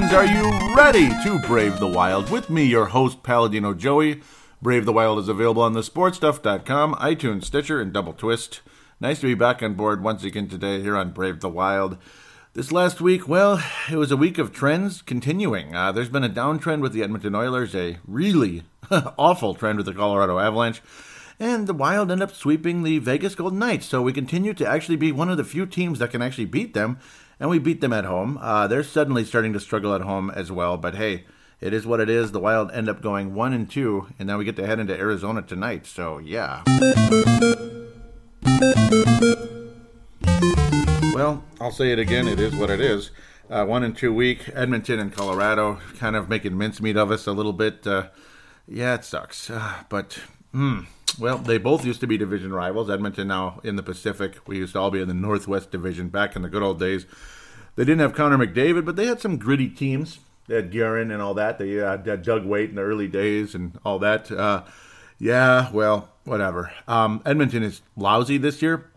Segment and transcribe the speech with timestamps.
[0.00, 2.30] fans, are you ready to brave the wild?
[2.30, 4.22] With me, your host, Paladino Joey.
[4.62, 8.60] Brave the Wild is available on thesportstuff.com, iTunes, Stitcher, and Double Twist.
[8.98, 11.98] Nice to be back on board once again today here on Brave the Wild.
[12.54, 15.74] This last week, well, it was a week of trends continuing.
[15.74, 19.94] Uh, there's been a downtrend with the Edmonton Oilers, a really awful trend with the
[19.94, 20.82] Colorado Avalanche,
[21.38, 23.86] and the Wild end up sweeping the Vegas Golden Knights.
[23.86, 26.74] So we continue to actually be one of the few teams that can actually beat
[26.74, 26.98] them
[27.40, 28.38] and we beat them at home.
[28.40, 31.24] Uh, they're suddenly starting to struggle at home as well, but hey,
[31.60, 32.32] it is what it is.
[32.32, 34.96] The Wild end up going one and two, and now we get to head into
[34.96, 35.86] Arizona tonight.
[35.86, 36.62] So yeah.
[41.14, 42.28] Well, I'll say it again.
[42.28, 43.10] It is what it is.
[43.50, 44.48] Uh, one and two week.
[44.54, 47.86] Edmonton and Colorado kind of making mincemeat of us a little bit.
[47.86, 48.08] Uh,
[48.68, 49.50] yeah, it sucks.
[49.50, 50.18] Uh, but,
[50.52, 50.82] hmm.
[51.18, 52.88] Well, they both used to be division rivals.
[52.88, 54.36] Edmonton now in the Pacific.
[54.46, 57.04] We used to all be in the Northwest Division back in the good old days.
[57.80, 60.18] They didn't have Connor McDavid, but they had some gritty teams.
[60.48, 61.58] They had Guerin and all that.
[61.58, 64.30] They had Doug Weight in the early days and all that.
[64.30, 64.64] Uh,
[65.18, 66.74] yeah, well, whatever.
[66.86, 68.90] Um, Edmonton is lousy this year,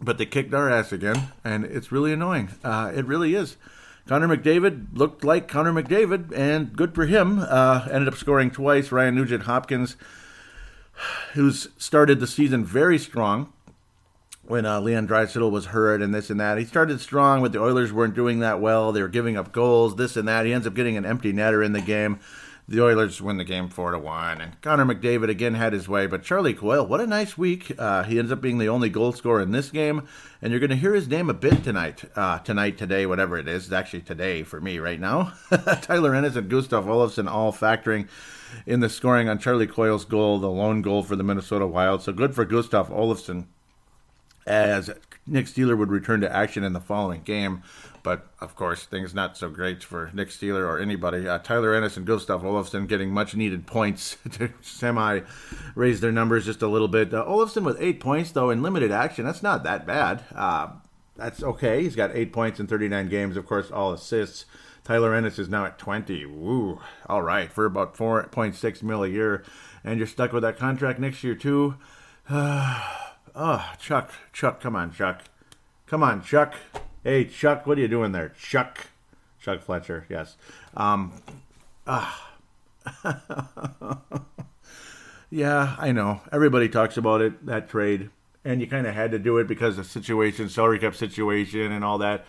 [0.00, 2.48] but they kicked our ass again, and it's really annoying.
[2.64, 3.58] Uh, it really is.
[4.06, 7.38] Connor McDavid looked like Connor McDavid, and good for him.
[7.38, 8.90] Uh, ended up scoring twice.
[8.90, 9.98] Ryan Nugent Hopkins
[11.34, 13.52] who's started the season very strong
[14.44, 16.58] when uh, Leon Draisaitl was hurt and this and that.
[16.58, 18.92] He started strong, but the Oilers weren't doing that well.
[18.92, 20.46] They were giving up goals, this and that.
[20.46, 22.18] He ends up getting an empty netter in the game.
[22.68, 26.06] The Oilers win the game four to one, and Connor McDavid again had his way.
[26.06, 27.72] But Charlie Coyle, what a nice week!
[27.76, 30.06] Uh, he ends up being the only goal scorer in this game,
[30.40, 33.48] and you're going to hear his name a bit tonight, uh, tonight, today, whatever it
[33.48, 33.64] is.
[33.64, 35.32] It's actually today for me right now.
[35.82, 38.08] Tyler Ennis and Gustav Olofsson all factoring
[38.64, 42.00] in the scoring on Charlie Coyle's goal, the lone goal for the Minnesota Wild.
[42.00, 43.46] So good for Gustav Olofsson
[44.46, 44.90] as
[45.26, 47.62] Nick Seeler would return to action in the following game.
[48.02, 51.28] But of course, things not so great for Nick Seeler or anybody.
[51.28, 55.20] Uh, Tyler Ennis and Gustav Olofsson getting much needed points to semi
[55.76, 57.14] raise their numbers just a little bit.
[57.14, 59.24] Uh, Olofsson with eight points, though, in limited action.
[59.24, 60.24] That's not that bad.
[60.34, 60.70] Uh,
[61.16, 61.82] that's okay.
[61.82, 63.36] He's got eight points in 39 games.
[63.36, 64.46] Of course, all assists.
[64.82, 66.26] Tyler Ennis is now at 20.
[66.26, 66.80] Woo.
[67.08, 67.52] All right.
[67.52, 69.44] For about 4.6 mil a year.
[69.84, 71.76] And you're stuck with that contract next year, too.
[73.34, 74.12] oh, Chuck.
[74.32, 75.22] Chuck, come on, Chuck.
[75.86, 76.54] Come on, Chuck.
[77.04, 78.30] Hey, Chuck, what are you doing there?
[78.30, 78.88] Chuck.
[79.40, 80.36] Chuck Fletcher, yes.
[80.76, 81.12] Um,
[81.86, 82.32] ah.
[85.30, 86.20] yeah, I know.
[86.30, 88.10] Everybody talks about it, that trade.
[88.44, 91.72] And you kind of had to do it because of the situation, salary cap situation,
[91.72, 92.24] and all that.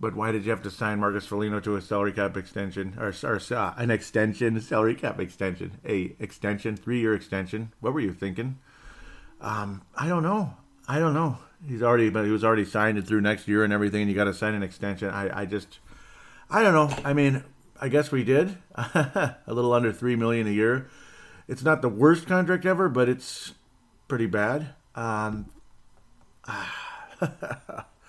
[0.00, 3.12] But why did you have to sign Marcus Foligno to a salary cap extension or,
[3.22, 7.72] or uh, an extension, salary cap extension, a extension, three year extension?
[7.80, 8.58] What were you thinking?
[9.40, 10.54] Um, I don't know.
[10.88, 11.38] I don't know.
[11.66, 14.02] He's already, but he was already signed it through next year and everything.
[14.02, 15.10] And you got to sign an extension.
[15.10, 15.78] I, I just,
[16.50, 16.96] I don't know.
[17.04, 17.44] I mean,
[17.80, 20.88] I guess we did a little under three million a year.
[21.48, 23.52] It's not the worst contract ever, but it's
[24.08, 24.74] pretty bad.
[24.94, 25.46] Um,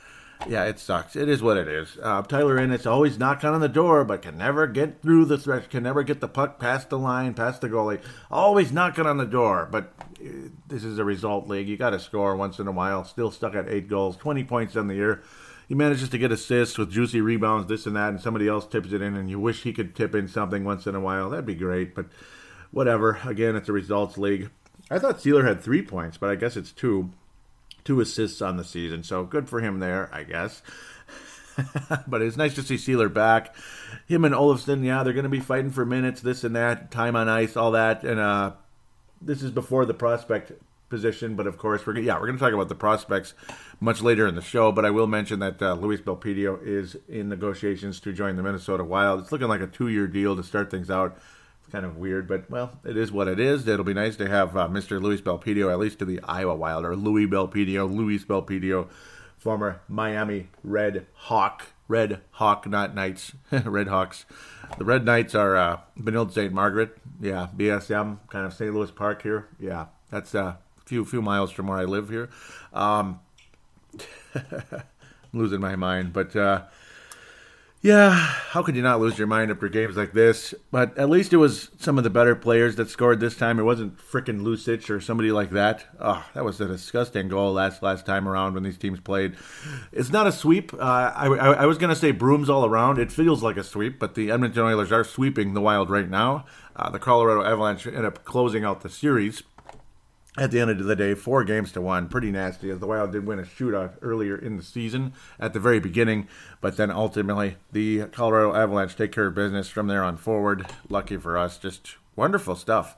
[0.47, 1.16] yeah, it sucks.
[1.16, 1.97] It is what it is.
[2.02, 5.69] Uh, Tyler Ennis always knocking on the door, but can never get through the threat.
[5.69, 8.02] Can never get the puck past the line, past the goalie.
[8.29, 11.68] Always knocking on the door, but uh, this is a result league.
[11.68, 13.03] You got to score once in a while.
[13.03, 15.22] Still stuck at eight goals, twenty points on the year.
[15.68, 18.91] He manages to get assists with juicy rebounds, this and that, and somebody else tips
[18.91, 21.29] it in, and you wish he could tip in something once in a while.
[21.29, 22.08] That'd be great, but
[22.72, 23.19] whatever.
[23.25, 24.50] Again, it's a results league.
[24.90, 27.12] I thought Seeler had three points, but I guess it's two
[27.84, 29.03] two assists on the season.
[29.03, 30.62] So good for him there, I guess.
[32.08, 33.56] but it's nice to see Seeler back.
[34.08, 37.16] Him and Olofsson, yeah, they're going to be fighting for minutes, this and that, time
[37.16, 38.03] on ice, all that.
[38.03, 38.53] And uh,
[39.22, 40.52] this is before the prospect
[40.90, 43.34] position, but of course, we're yeah, we're going to talk about the prospects
[43.79, 44.72] much later in the show.
[44.72, 48.84] But I will mention that uh, Luis Belpedio is in negotiations to join the Minnesota
[48.84, 49.22] Wild.
[49.22, 51.17] It's looking like a two-year deal to start things out
[51.72, 53.68] kind of weird, but well, it is what it is.
[53.68, 55.02] It'll be nice to have uh, Mr.
[55.02, 58.90] Luis Belpedio at least to the Iowa Wild or Louis Belpedio, Luis Belpedio,
[59.38, 64.26] former Miami Red Hawk, Red Hawk, not Knights, Red Hawks.
[64.78, 66.53] The Red Knights are uh, Benilde St.
[66.53, 68.74] Margaret, yeah, BSM, kind of St.
[68.74, 69.88] Louis Park here, yeah.
[70.09, 72.29] That's uh, a few few miles from where I live here.
[72.74, 73.20] Um,
[75.34, 76.35] losing my mind, but.
[76.35, 76.64] Uh,
[77.83, 80.53] yeah, how could you not lose your mind after games like this?
[80.69, 83.57] But at least it was some of the better players that scored this time.
[83.57, 85.85] It wasn't frickin' Lucic or somebody like that.
[85.99, 89.35] Oh, that was a disgusting goal last last time around when these teams played.
[89.91, 90.73] It's not a sweep.
[90.75, 92.99] Uh, I, I, I, was going to say brooms all around.
[92.99, 96.45] It feels like a sweep, but the Edmonton Oilers are sweeping the Wild right now.
[96.75, 99.41] Uh, the Colorado Avalanche end up closing out the series.
[100.37, 102.69] At the end of the day, four games to one, pretty nasty.
[102.69, 106.28] As the Wild did win a shootout earlier in the season at the very beginning,
[106.61, 110.66] but then ultimately the Colorado Avalanche take care of business from there on forward.
[110.87, 112.95] Lucky for us, just wonderful stuff.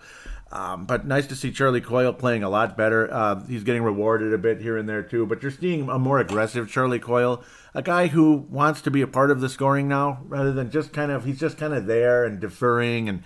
[0.52, 3.12] Um, but nice to see Charlie Coyle playing a lot better.
[3.12, 5.26] Uh, he's getting rewarded a bit here and there too.
[5.26, 7.44] But you're seeing a more aggressive Charlie Coyle,
[7.74, 10.94] a guy who wants to be a part of the scoring now, rather than just
[10.94, 13.24] kind of he's just kind of there and deferring and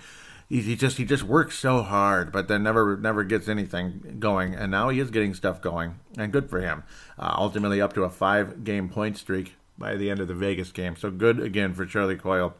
[0.49, 4.55] he, just he just works so hard, but then never never gets anything going.
[4.55, 6.83] And now he is getting stuff going, and good for him.
[7.19, 10.71] Uh, ultimately, up to a five game point streak by the end of the Vegas
[10.71, 10.95] game.
[10.95, 12.55] So good again for Charlie Coyle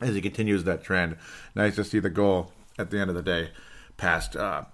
[0.00, 1.16] as he continues that trend.
[1.54, 3.50] Nice to see the goal at the end of the day
[3.96, 4.64] past uh,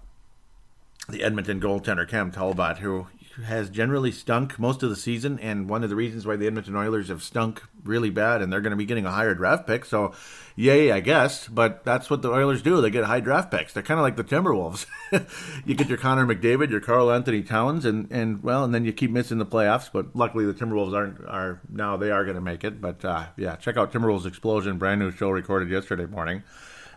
[1.09, 3.07] the Edmonton goaltender Cam Talbot, who
[3.45, 6.75] has generally stunk most of the season, and one of the reasons why the Edmonton
[6.75, 9.85] Oilers have stunk really bad, and they're going to be getting a higher draft pick.
[9.85, 10.13] So,
[10.55, 11.47] yay, I guess.
[11.47, 12.81] But that's what the Oilers do.
[12.81, 13.73] They get high draft picks.
[13.73, 14.85] They're kind of like the Timberwolves.
[15.65, 18.93] you get your Connor McDavid, your Karl Anthony Towns, and and well, and then you
[18.93, 19.89] keep missing the playoffs.
[19.91, 22.81] But luckily, the Timberwolves aren't are now they are going to make it.
[22.81, 26.43] But uh, yeah, check out Timberwolves Explosion, brand new show recorded yesterday morning.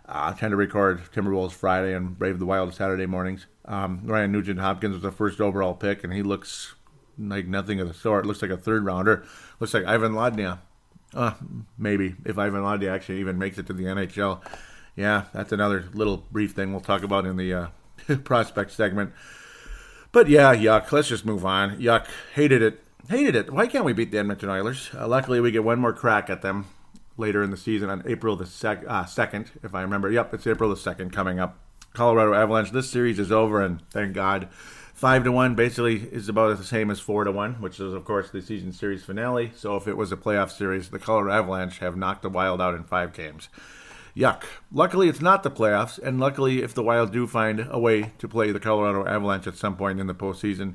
[0.07, 3.47] Uh, I tend to record Timberwolves Friday and Brave the Wild Saturday mornings.
[3.65, 6.75] Um, Ryan Nugent Hopkins was the first overall pick, and he looks
[7.19, 8.27] like nothing of the sort.
[8.27, 9.25] Looks like a third rounder.
[9.61, 10.59] Looks like Ivan Lodnia.
[11.15, 11.35] Uh,
[11.79, 14.43] maybe if Ivan Lodnia actually even makes it to the NHL.
[14.97, 17.67] Yeah, that's another little brief thing we'll talk about in the uh,
[18.25, 19.13] prospect segment.
[20.11, 20.93] But yeah, yuck.
[20.93, 21.79] Let's just move on.
[21.81, 22.07] Yuck.
[22.35, 22.81] Hated it.
[23.09, 23.53] Hated it.
[23.53, 24.91] Why can't we beat the Edmonton Oilers?
[24.95, 26.67] Uh, luckily, we get one more crack at them
[27.17, 30.11] later in the season on April the sec- uh, 2nd, if I remember.
[30.11, 31.59] Yep, it's April the 2nd coming up.
[31.93, 32.71] Colorado Avalanche.
[32.71, 34.49] This series is over, and thank God.
[34.95, 38.05] Five to one basically is about the same as four to one, which is of
[38.05, 39.53] course the season series finale.
[39.57, 42.75] So if it was a playoff series, the Colorado Avalanche have knocked the Wild out
[42.75, 43.49] in five games.
[44.17, 44.45] Yuck.
[44.71, 48.29] Luckily, it's not the playoffs, and luckily, if the Wild do find a way to
[48.29, 50.75] play the Colorado Avalanche at some point in the postseason,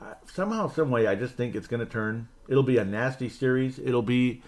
[0.00, 2.28] uh, somehow, some way, I just think it's going to turn.
[2.48, 3.78] It'll be a nasty series.
[3.78, 4.42] It'll be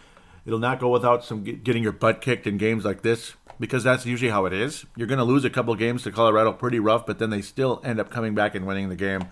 [0.47, 4.06] It'll not go without some getting your butt kicked in games like this because that's
[4.06, 4.85] usually how it is.
[4.97, 7.81] You're going to lose a couple games to Colorado pretty rough, but then they still
[7.85, 9.23] end up coming back and winning the game.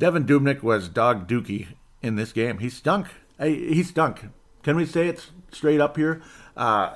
[0.00, 1.68] Devan Dubnyk was dog dookie
[2.00, 2.58] in this game.
[2.58, 3.08] He stunk.
[3.38, 4.26] He stunk.
[4.62, 6.22] Can we say it straight up here?
[6.56, 6.90] Uh,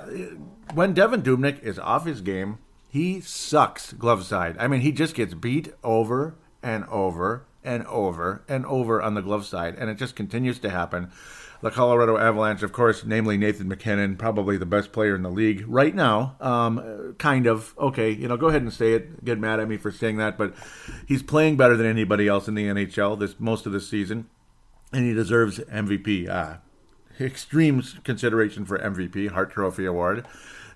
[0.75, 4.57] when Devan Dubnyk is off his game, he sucks glove side.
[4.59, 9.23] I mean, he just gets beat over and over and over and over on the
[9.23, 11.11] glove side, and it just continues to happen
[11.63, 15.65] the Colorado Avalanche, of course, namely Nathan MacKinnon, probably the best player in the league
[15.67, 16.37] right now.
[16.41, 17.75] Um, kind of.
[17.79, 19.25] Okay, you know, go ahead and say it.
[19.25, 20.55] Get mad at me for saying that, but
[21.07, 24.29] he's playing better than anybody else in the NHL this most of this season,
[24.93, 26.29] and he deserves MVP.
[26.29, 26.57] Uh,
[27.19, 30.27] extreme consideration for MVP, Hart Trophy award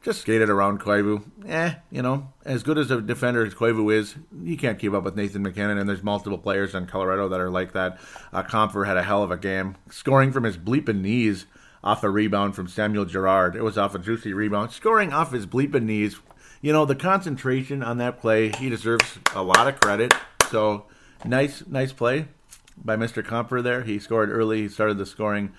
[0.03, 1.23] just skated around Koivu.
[1.47, 5.05] Eh, you know, as good as a defender as Koivu is, you can't keep up
[5.05, 7.99] with Nathan MacKinnon, and there's multiple players in Colorado that are like that.
[8.33, 8.43] Uh,
[8.85, 11.47] had a hell of a game, scoring from his bleeping knees
[11.83, 13.57] off a rebound from Samuel Girard.
[13.57, 16.19] It was off a juicy rebound, scoring off his bleeping knees.
[16.63, 20.13] You know, the concentration on that play, he deserves a lot of credit.
[20.51, 20.87] So,
[21.25, 22.29] nice, nice play
[22.77, 23.25] by Mr.
[23.25, 23.83] Compher there.
[23.83, 25.53] He scored early, he started the scoring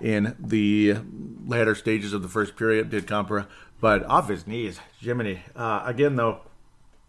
[0.00, 0.96] in the
[1.46, 3.46] latter stages of the first period, did Compher.
[3.80, 5.42] But off his knees, Jiminy.
[5.56, 6.40] Uh, again, though,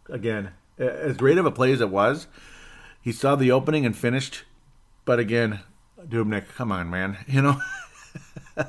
[0.09, 2.27] again, as great of a play as it was,
[3.01, 4.43] he saw the opening and finished.
[5.03, 5.59] But again,
[6.01, 7.17] Dubnyk, come on, man.
[7.27, 7.61] You know,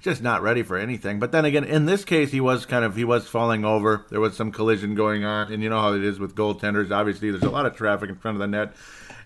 [0.00, 1.18] just not ready for anything.
[1.18, 4.06] But then again, in this case, he was kind of he was falling over.
[4.10, 6.90] There was some collision going on, and you know how it is with goaltenders.
[6.90, 8.74] Obviously, there's a lot of traffic in front of the net,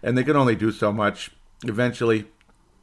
[0.02, 1.30] and they can only do so much.
[1.64, 2.26] Eventually,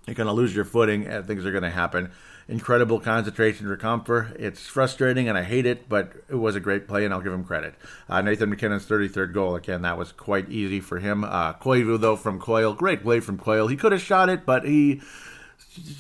[0.05, 2.11] you're going to lose your footing, and things are going to happen
[2.49, 4.33] incredible concentration for Compher.
[4.39, 7.33] It's frustrating and I hate it, but it was a great play and I'll give
[7.33, 7.75] him credit.
[8.07, 11.23] Uh, Nathan MacKinnon's 33rd goal, again, that was quite easy for him.
[11.23, 13.67] Uh, Koivu, though, from Coyle, great play from Coyle.
[13.67, 15.01] He could have shot it, but he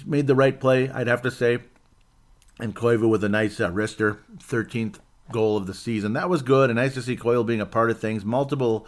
[0.05, 1.59] made the right play, I'd have to say.
[2.59, 4.99] And Koivu with a nice uh, wrister, 13th
[5.31, 6.13] goal of the season.
[6.13, 8.23] That was good and nice to see Coyle being a part of things.
[8.23, 8.87] Multiple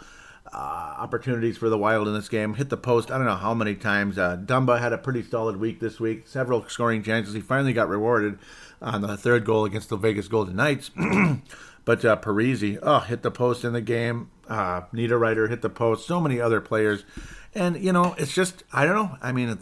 [0.52, 2.54] uh, opportunities for the Wild in this game.
[2.54, 4.18] Hit the post, I don't know how many times.
[4.18, 7.34] Uh, Dumba had a pretty solid week this week, several scoring chances.
[7.34, 8.38] He finally got rewarded
[8.82, 10.90] on the third goal against the Vegas Golden Knights.
[11.84, 14.30] but uh, Parise, oh, hit the post in the game.
[14.48, 16.06] Uh, Niederreiter hit the post.
[16.06, 17.04] So many other players.
[17.54, 19.16] And, you know, it's just, I don't know.
[19.22, 19.58] I mean,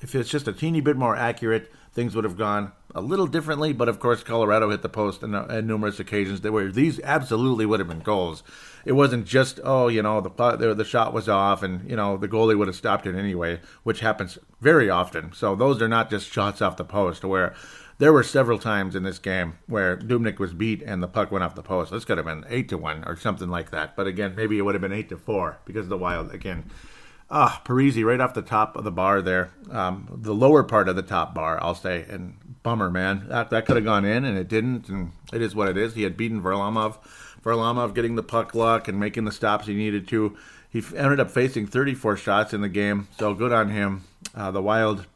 [0.00, 3.72] if it's just a teeny bit more accurate, things would have gone a little differently.
[3.72, 6.40] But of course, Colorado hit the post on, on uh, numerous occasions.
[6.40, 8.42] There were these absolutely would have been goals
[8.84, 12.28] it wasn't just oh you know the the shot was off and you know the
[12.28, 15.32] goalie would have stopped it anyway, which happens very often.
[15.32, 17.54] So those are not just shots off the post where
[17.98, 21.44] there were several times in this game where Dubnyk was beat and the puck went
[21.44, 21.92] off the post.
[21.92, 23.94] This could have been eight to one or something like that.
[23.94, 26.70] But again, maybe it would have been eight to four because of the Wild again.
[27.34, 30.96] Ah, Parise right off the top of the bar there, um, the lower part of
[30.96, 33.24] the top bar, I'll say, and bummer, man.
[33.28, 35.94] That that could have gone in and it didn't, and it is what it is.
[35.94, 36.98] He had beaten Varlamov,
[37.42, 40.36] Varlamov getting the puck luck and making the stops he needed to.
[40.68, 44.04] He ended up facing 34 shots in the game, so good on him.
[44.34, 45.06] Uh, the Wild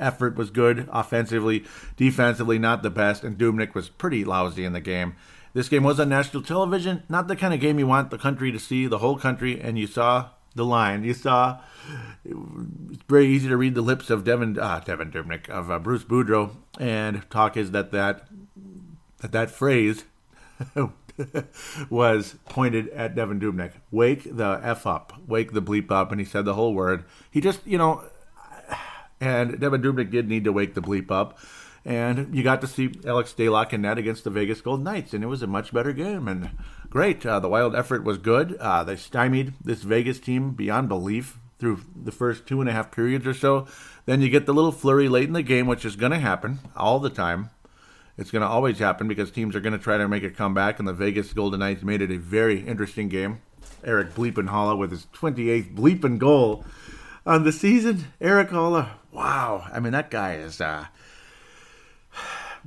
[0.00, 1.64] effort was good offensively,
[1.96, 5.14] defensively not the best, and Dubnyk was pretty lousy in the game.
[5.54, 8.50] This game was on national television, not the kind of game you want the country
[8.50, 11.04] to see, the whole country, and you saw the line.
[11.04, 11.60] You saw
[12.24, 16.04] it's very easy to read the lips of Devan uh, Devan Dubnyk of uh, Bruce
[16.04, 18.26] Boudreau, and talk is that that
[19.20, 20.04] that that phrase
[21.90, 23.72] was pointed at Devan Dubnyk.
[23.90, 27.04] Wake the f up, wake the bleep up, and he said the whole word.
[27.30, 28.04] He just you know
[29.20, 31.38] and Devan Dubnyk did need to wake the bleep up.
[31.84, 35.24] And you got to see Alex Stalock in net against the Vegas Golden Knights, and
[35.24, 36.28] it was a much better game.
[36.28, 36.50] And
[36.90, 37.24] great.
[37.24, 38.56] Uh, the Wild effort was good.
[38.56, 42.90] Uh, they stymied this Vegas team beyond belief through the first two and a half
[42.90, 43.66] periods or so.
[44.06, 46.60] Then you get the little flurry late in the game, which is going to happen
[46.76, 47.50] all the time.
[48.16, 50.78] It's going to always happen because teams are going to try to make a comeback,
[50.78, 53.40] and the Vegas Golden Knights made it a very interesting game.
[53.84, 56.64] Eric Bleepin with his 28th bleeping goal
[57.24, 58.06] on the season.
[58.20, 59.68] Erik Haula, wow.
[59.72, 60.86] I mean, that guy is, uh,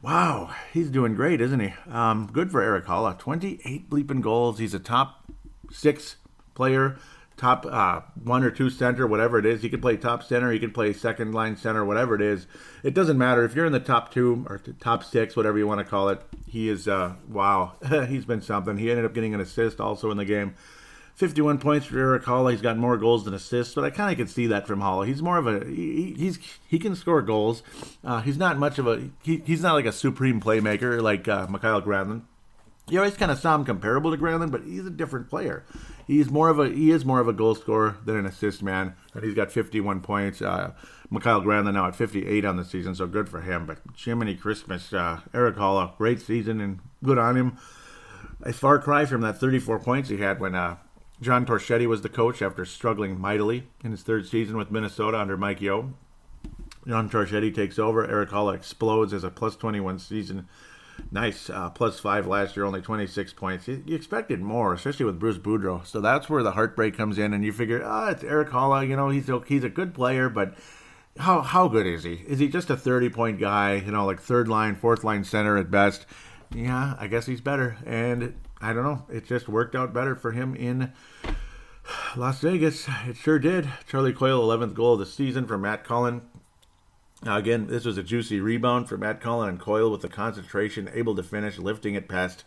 [0.02, 1.74] wow, he's doing great, isn't he?
[1.90, 3.18] Um, good for Erik Haula.
[3.18, 4.60] 28 bleeping goals.
[4.60, 5.26] He's a top
[5.72, 6.18] six
[6.54, 6.98] player,
[7.38, 9.62] top uh, one or two center, whatever it is.
[9.62, 12.48] He could play top center, he could play second line center, whatever it is.
[12.84, 13.44] It doesn't matter.
[13.44, 16.22] If you're in the top two or top six, whatever you want to call it,
[16.48, 17.74] he is, uh, wow,
[18.08, 18.78] he's been something.
[18.78, 20.56] He ended up getting an assist also in the game.
[21.16, 22.52] 51 points for Erik Haula.
[22.52, 25.08] He's got more goals than assists, but I kind of can see that from Haula.
[25.08, 27.64] He's more of a he, he's he can score goals.
[28.04, 31.48] Uh, he's not much of a he, he's not like a supreme playmaker like uh,
[31.48, 32.24] Mikael Granlund.
[32.90, 35.64] You always kind of saw him comparable to Granlund, but he's a different player.
[36.08, 38.96] He's more of a he is more of a goal scorer than an assist man,
[39.14, 40.42] and he's got 51 points.
[40.42, 40.72] Uh,
[41.10, 43.66] Mikael Granlund now at 58 on the season, so good for him.
[43.66, 47.58] But Jiminy Christmas, uh, Erik Haula, great season and good on him.
[48.44, 50.78] A far cry from that 34 points he had when uh,
[51.22, 55.38] John Torchetti was the coach after struggling mightily in his third season with Minnesota under
[55.38, 55.94] Mike Yeo.
[56.88, 58.08] John Torchetti takes over.
[58.10, 60.48] Erik Haula explodes as a plus 21 season.
[61.12, 61.50] Nice.
[61.50, 63.68] Uh, plus five last year, only 26 points.
[63.68, 65.86] You, you, expected more, especially with Bruce Boudreau.
[65.86, 68.88] So that's where the heartbreak comes in, and you figure, oh, it's Erik Haula.
[68.88, 70.56] You know, he's a, he's a good player, but
[71.18, 72.24] how how good is he?
[72.28, 73.76] Is he just a 30 point guy?
[73.76, 76.06] You know, like third line, fourth line center at best?
[76.54, 77.78] Yeah, I guess he's better.
[77.86, 79.06] And I don't know.
[79.10, 80.94] It just worked out better for him in
[82.16, 82.88] Las Vegas.
[83.08, 83.68] It sure did.
[83.88, 86.22] Charlie Coyle, 11th goal of the season for Matt Cullen.
[87.24, 90.90] Now, again, this was a juicy rebound for Matt Cullen and Coyle with the concentration,
[90.94, 92.44] able to finish, lifting it past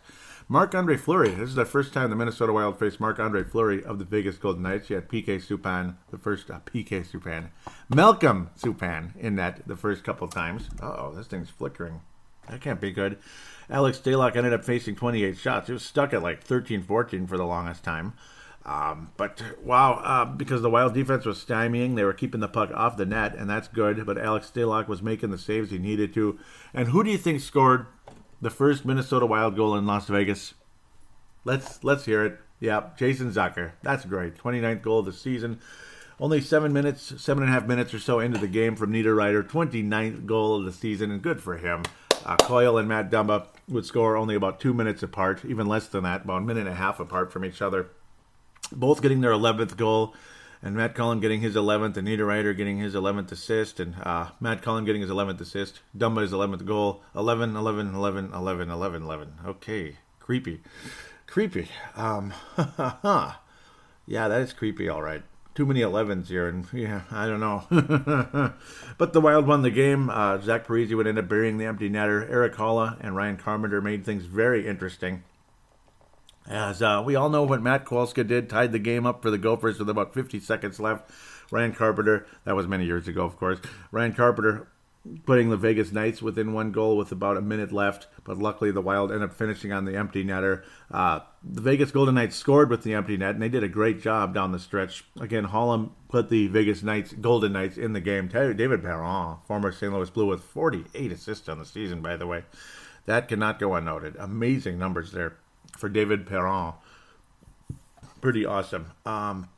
[0.47, 1.29] Marc Andre Fleury.
[1.29, 4.37] This is the first time the Minnesota Wild faced Marc Andre Fleury of the Vegas
[4.37, 4.89] Golden Knights.
[4.89, 7.49] You had PK Subban, the first uh, PK Subban,
[7.89, 10.69] Malcolm Subban in that the first couple times.
[10.81, 12.01] oh, this thing's flickering.
[12.49, 13.17] That can't be good.
[13.69, 15.67] Alex Stalock ended up facing 28 shots.
[15.67, 18.13] He was stuck at like 13 14 for the longest time.
[18.65, 22.71] Um, but wow, uh, because the Wild defense was stymieing, they were keeping the puck
[22.73, 24.05] off the net, and that's good.
[24.05, 26.39] But Alex Stalock was making the saves he needed to.
[26.73, 27.85] And who do you think scored
[28.41, 30.55] the first Minnesota Wild goal in Las Vegas?
[31.43, 32.39] Let's let's hear it.
[32.59, 33.73] Yeah, Jason Zucker.
[33.83, 34.35] That's great.
[34.35, 35.59] 29th goal of the season.
[36.19, 39.47] Only seven minutes, seven and a half minutes or so into the game from Niederreiter.
[39.47, 41.83] 29th goal of the season, and good for him.
[42.25, 46.03] Uh, Coyle and Matt Dumba would score only about two minutes apart, even less than
[46.03, 47.87] that, about a minute and a half apart from each other.
[48.71, 50.15] Both getting their 11th goal,
[50.61, 54.63] and Matt Cullen getting his 11th, and Niederreiter getting his 11th assist, and uh, Matt
[54.63, 57.03] Cullen getting his 11th assist, Dumba his 11th goal.
[57.15, 59.33] 11, 11, 11, 11, 11, 11.
[59.45, 60.61] Okay, creepy.
[61.27, 61.67] Creepy.
[61.95, 62.33] Um,
[64.07, 65.23] yeah, that is creepy, all right
[65.55, 67.63] too many 11s here, and yeah, I don't know.
[68.97, 70.09] but the Wild won the game.
[70.09, 72.29] Uh, Zach Parise would end up burying the empty netter.
[72.29, 75.23] Erik Haula and Ryan Carpenter made things very interesting.
[76.47, 79.37] As uh, we all know what Matt Koalska did, tied the game up for the
[79.37, 81.09] Gophers with about 50 seconds left.
[81.51, 83.59] Ryan Carpenter, that was many years ago, of course.
[83.91, 84.67] Ryan Carpenter
[85.25, 88.81] putting the Vegas Knights within one goal with about a minute left, but luckily the
[88.81, 90.63] Wild end up finishing on the empty netter.
[90.91, 94.01] Uh, the Vegas Golden Knights scored with the empty net, and they did a great
[94.01, 95.05] job down the stretch.
[95.19, 98.27] Again, Holland put the Vegas Knights, Golden Knights, in the game.
[98.27, 99.93] David Perron, former St.
[99.93, 102.43] Louis Blue, with 48 assists on the season, by the way.
[103.05, 104.15] That cannot go unnoted.
[104.17, 105.37] Amazing numbers there
[105.77, 106.73] for David Perron.
[108.21, 108.87] Pretty awesome.
[109.05, 109.49] Um,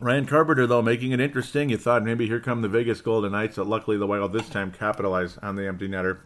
[0.00, 1.70] Ryan Carpenter, though, making it interesting.
[1.70, 4.72] You thought maybe here come the Vegas Golden Knights, but luckily the Wild this time
[4.72, 6.18] capitalized on the empty netter.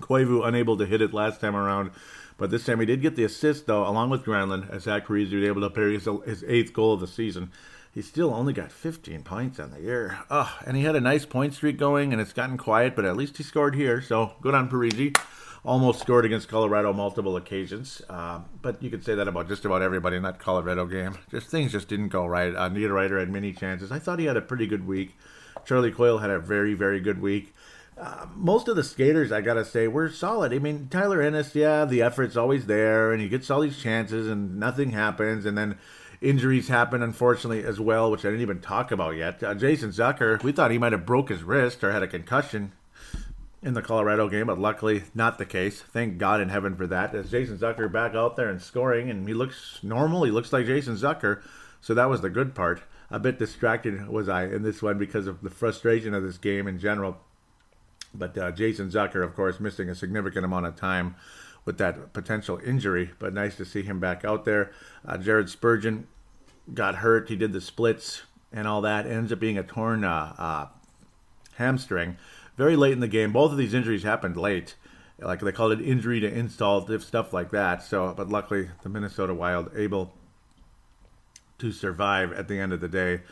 [0.00, 1.92] Koivu unable to hit it last time around,
[2.36, 5.32] but this time he did get the assist, though, along with Granlund, as Zach was
[5.32, 7.52] able to parry his, his eighth goal of the season.
[7.94, 10.18] He still only got 15 points on the year.
[10.30, 13.16] Oh, and he had a nice point streak going, and it's gotten quiet, but at
[13.16, 15.16] least he scored here, so good on Parise
[15.64, 18.02] almost scored against Colorado multiple occasions.
[18.08, 21.18] Uh, but you could say that about just about everybody in that Colorado game.
[21.30, 22.54] Just things just didn't go right.
[22.54, 23.92] Uh, Niederreiter had many chances.
[23.92, 25.16] I thought he had a pretty good week.
[25.64, 27.54] Charlie Coyle had a very very good week.
[28.00, 30.52] Uh, most of the skaters, I gotta say, were solid.
[30.52, 34.28] I mean, Tyler Ennis, yeah, the effort's always there, and he gets all these chances,
[34.28, 35.76] and nothing happens, and then
[36.20, 39.42] injuries happen, unfortunately, as well, which I didn't even talk about yet.
[39.42, 42.72] Uh, Jason Zucker, we thought he might have broke his wrist or had a concussion
[43.62, 45.80] in the Colorado game, but luckily not the case.
[45.80, 47.14] Thank God in heaven for that.
[47.14, 50.24] As Jason Zucker back out there and scoring, and he looks normal.
[50.24, 51.42] He looks like Jason Zucker,
[51.80, 52.82] so that was the good part.
[53.10, 56.68] A bit distracted was I in this one because of the frustration of this game
[56.68, 57.18] in general.
[58.14, 61.16] But uh, Jason Zucker, of course, missing a significant amount of time
[61.64, 63.10] with that potential injury.
[63.18, 64.72] But nice to see him back out there.
[65.04, 66.06] Uh, Jared Spurgeon
[66.72, 67.28] got hurt.
[67.28, 68.22] He did the splits
[68.52, 69.06] and all that.
[69.06, 70.66] Ends up being a torn uh, uh
[71.56, 72.16] hamstring
[72.58, 73.32] very late in the game.
[73.32, 74.74] Both of these injuries happened late.
[75.20, 77.82] Like they called it injury to install, stuff like that.
[77.82, 80.12] So, but luckily the Minnesota Wild able
[81.58, 83.22] to survive at the end of the day.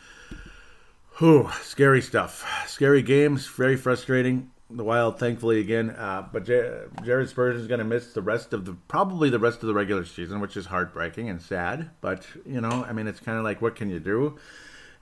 [1.17, 2.45] Whew, scary stuff.
[2.67, 4.51] Scary games, very frustrating.
[4.69, 8.51] The Wild, thankfully, again, uh, but J- Jared Spurgeon is going to miss the rest
[8.51, 11.89] of the probably the rest of the regular season, which is heartbreaking and sad.
[12.01, 14.37] But you know, I mean, it's kind of like, what can you do?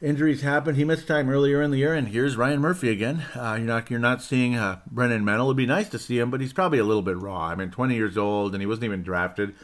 [0.02, 0.78] Injuries happened.
[0.78, 3.25] He missed time earlier in the year, and here's Ryan Murphy again.
[3.36, 5.28] Uh, you're not you're not seeing uh, Brennan.
[5.28, 7.48] It'd be nice to see him, but he's probably a little bit raw.
[7.48, 9.56] I mean, 20 years old, and he wasn't even drafted.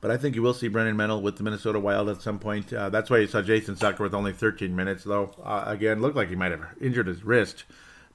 [0.00, 2.72] But I think you will see Brennan Menell with the Minnesota Wild at some point.
[2.72, 5.34] Uh, that's why you saw Jason Zucker with only 13 minutes, though.
[5.42, 7.64] Uh, again, looked like he might have injured his wrist,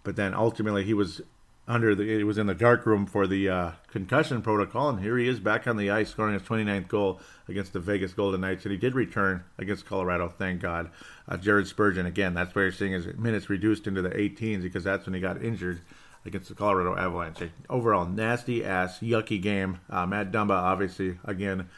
[0.04, 1.22] but then ultimately he was
[1.68, 5.18] under the it was in the dark room for the uh, concussion protocol, and here
[5.18, 8.66] he is back on the ice scoring his 29th goal against the Vegas Golden Knights,
[8.66, 10.30] and he did return against Colorado.
[10.30, 10.92] Thank God.
[11.28, 12.34] Uh, Jared Spurgeon again.
[12.34, 15.44] That's where you're seeing his minutes reduced into the 18s because that's when he got
[15.44, 15.82] injured
[16.26, 17.50] against the Colorado Avalanche.
[17.70, 19.80] Overall, nasty ass, yucky game.
[19.90, 21.70] Uh, Matt Dumba obviously again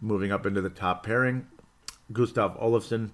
[0.00, 1.46] moving up into the top pairing.
[2.12, 3.10] Gustav Olofsson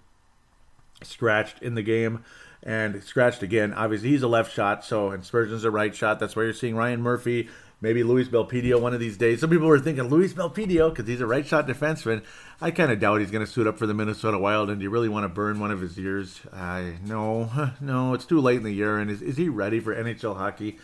[1.03, 2.25] scratched in the game
[2.67, 3.73] and scratched again.
[3.73, 6.19] Obviously, he's a left shot, so and Spurgeon's a right shot.
[6.19, 7.49] That's why you're seeing Ryan Murphy,
[7.81, 9.41] maybe Luis Belpedio one of these days.
[9.41, 12.25] Some people were thinking Luis Belpedio because he's a right shot defenseman.
[12.61, 14.69] I kind of doubt he's going to suit up for the Minnesota Wild.
[14.69, 16.41] And do you really want to burn one of his years?
[16.53, 18.15] I no, no.
[18.15, 20.79] It's too late in the year, and is is he ready for NHL hockey?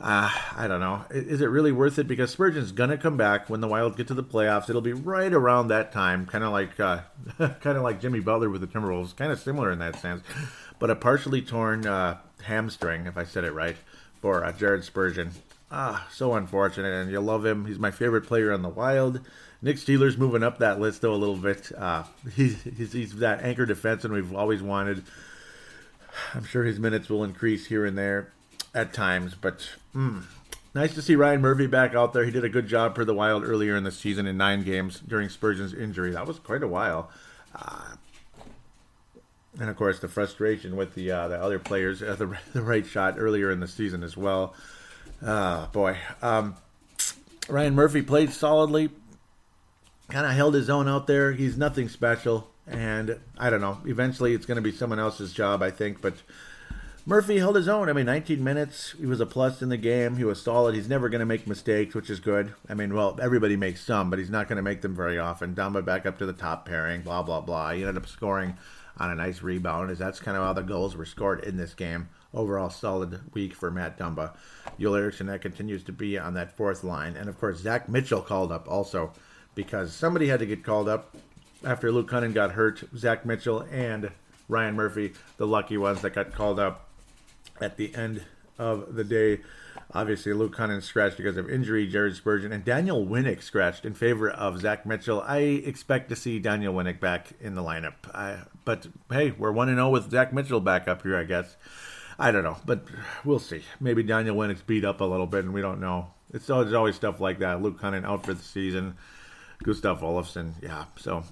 [0.00, 1.04] Uh, I don't know.
[1.10, 2.08] Is it really worth it?
[2.08, 4.68] Because Spurgeon's gonna come back when the Wild get to the playoffs.
[4.68, 7.02] It'll be right around that time, kind of like uh,
[7.38, 10.24] kind of like Jimmy Butler with the Timberwolves, kind of similar in that sense
[10.78, 13.76] but a partially torn uh, hamstring, if I said it right,
[14.20, 15.30] for uh, Jared Spurgeon.
[15.70, 17.66] Ah, so unfortunate, and you love him.
[17.66, 19.20] He's my favorite player on the Wild.
[19.60, 21.72] Nick Seeler's moving up that list though a little bit.
[21.76, 25.02] Uh, he's, he's, he's that anchor defenseman we've always wanted.
[26.34, 28.32] I'm sure his minutes will increase here and there
[28.74, 30.22] at times, but mm,
[30.74, 32.24] nice to see Ryan Murphy back out there.
[32.24, 35.00] He did a good job for the Wild earlier in the season in nine games
[35.00, 36.12] during Spurgeon's injury.
[36.12, 37.10] That was quite a while.
[37.54, 37.94] Uh,
[39.60, 42.86] and of course the frustration with the uh, the other players, uh, the the right
[42.86, 44.54] shot earlier in the season as well.
[45.24, 46.56] Uh, boy, um,
[47.48, 48.90] Ryan Murphy played solidly,
[50.08, 51.32] kind of held his own out there.
[51.32, 53.78] He's nothing special, and I don't know.
[53.86, 56.00] Eventually, it's going to be someone else's job, I think.
[56.00, 56.14] But
[57.06, 57.88] Murphy held his own.
[57.88, 58.94] I mean, 19 minutes.
[58.98, 60.16] He was a plus in the game.
[60.16, 60.74] He was solid.
[60.74, 62.54] He's never going to make mistakes, which is good.
[62.68, 65.54] I mean, well, everybody makes some, but he's not going to make them very often.
[65.54, 67.02] Dumba back up to the top pairing.
[67.02, 67.72] Blah blah blah.
[67.72, 68.56] He ended up scoring
[68.98, 71.74] on a nice rebound, as that's kind of how the goals were scored in this
[71.74, 72.08] game.
[72.32, 74.34] Overall, solid week for Matt Dumba.
[74.78, 78.22] Joel Eriksson that continues to be on that fourth line, and of course Zach Mitchell
[78.22, 79.12] called up also
[79.54, 81.14] because somebody had to get called up
[81.64, 82.82] after Luke Kunin got hurt.
[82.96, 84.10] Zach Mitchell and
[84.48, 86.88] Ryan Murphy, the lucky ones that got called up
[87.60, 88.22] at the end
[88.58, 89.40] of the day.
[89.92, 91.86] Obviously, Luke Kunin scratched because of injury.
[91.86, 95.22] Jared Spurgeon and Daniel Winnik scratched in favor of Zach Mitchell.
[95.22, 97.94] I expect to see Daniel Winnik back in the lineup.
[98.12, 101.16] I, but hey, we're one and zero oh with Zach Mitchell back up here.
[101.16, 101.56] I guess.
[102.18, 102.84] I don't know, but
[103.24, 103.62] we'll see.
[103.80, 106.10] Maybe Daniel Winnik's beat up a little bit, and we don't know.
[106.32, 107.60] It's always, always stuff like that.
[107.60, 108.96] Luke Kunin out for the season.
[109.62, 110.84] Gustav Olofsson, yeah.
[110.96, 111.24] So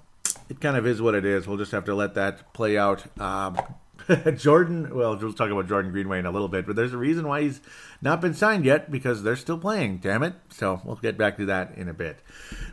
[0.48, 1.46] it kind of is what it is.
[1.46, 3.04] We'll just have to let that play out.
[3.20, 3.58] Um,
[4.36, 7.26] Jordan, well, we'll talk about Jordan Greenway in a little bit, but there's a reason
[7.26, 7.60] why he's
[8.00, 10.34] not been signed yet because they're still playing, damn it.
[10.50, 12.20] So we'll get back to that in a bit.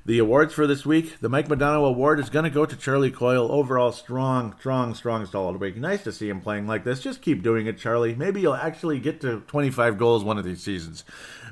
[0.06, 3.12] The awards for this week the Mike Madonna Award is going to go to Charlie
[3.12, 3.52] Coyle.
[3.52, 5.78] Overall, strong, strong, strong, solid week.
[5.78, 7.02] Nice to see him playing like this.
[7.02, 8.16] Just keep doing it, Charlie.
[8.16, 11.04] Maybe you'll actually get to 25 goals one of these seasons.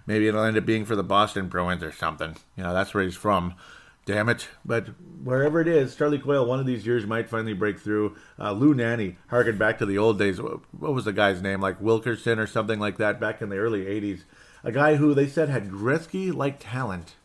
[0.06, 2.36] Maybe it'll end up being for the Boston Bruins or something.
[2.56, 3.56] You know, that's where he's from.
[4.08, 4.48] Damn it.
[4.64, 4.88] But
[5.22, 8.16] wherever it is, Charlie Coyle, one of these years, might finally break through.
[8.40, 10.40] Uh, Lou Nanne, harken back to the old days.
[10.42, 10.62] What
[10.94, 11.60] was the guy's name?
[11.60, 14.22] Like Wilkerson or something like that back in the early 80s.
[14.64, 17.16] A guy who they said had Gretzky like talent.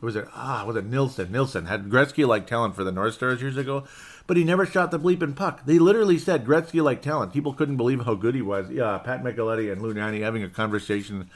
[0.00, 0.26] was it?
[0.34, 1.30] Ah, was it Nilsson?
[1.30, 3.84] Nilsson had Gretzky like talent for the North Stars years ago,
[4.26, 5.64] but he never shot the bleeping puck.
[5.64, 7.32] They literally said Gretzky like talent.
[7.32, 8.68] People couldn't believe how good he was.
[8.68, 11.30] Yeah, Pat Micheletti and Lou Nanne having a conversation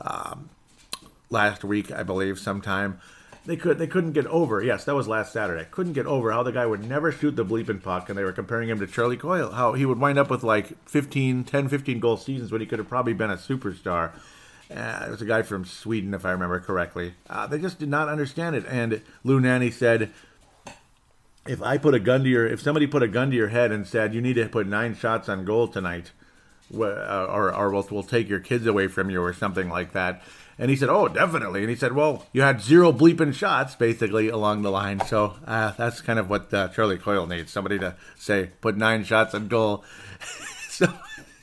[0.00, 0.50] um,
[1.30, 3.00] last week, I believe, sometime
[3.50, 4.62] they could they couldn't get over.
[4.62, 5.66] Yes, that was last Saturday.
[5.72, 8.32] Couldn't get over how the guy would never shoot the bleeping puck, and they were
[8.32, 9.50] comparing him to Charlie Coyle.
[9.50, 12.78] How he would wind up with like 15, 10, 15 goal seasons when he could
[12.78, 14.12] have probably been a superstar.
[14.72, 17.14] Uh, it was a guy from Sweden, if I remember correctly.
[17.28, 18.64] Uh, they just did not understand it.
[18.68, 20.12] And Lou Nanne said,
[21.44, 23.72] "If I put a gun to your, if somebody put a gun to your head
[23.72, 26.12] and said you need to put nine shots on goal tonight,
[26.72, 30.22] uh, or or we'll, we'll take your kids away from you, or something like that."
[30.60, 34.28] And he said, "Oh, definitely." And he said, "Well, you had zero bleeping shots, basically
[34.28, 37.96] along the line." So uh, that's kind of what uh, Charlie Coyle needs: somebody to
[38.18, 39.84] say, "Put nine shots on goal."
[40.68, 40.86] so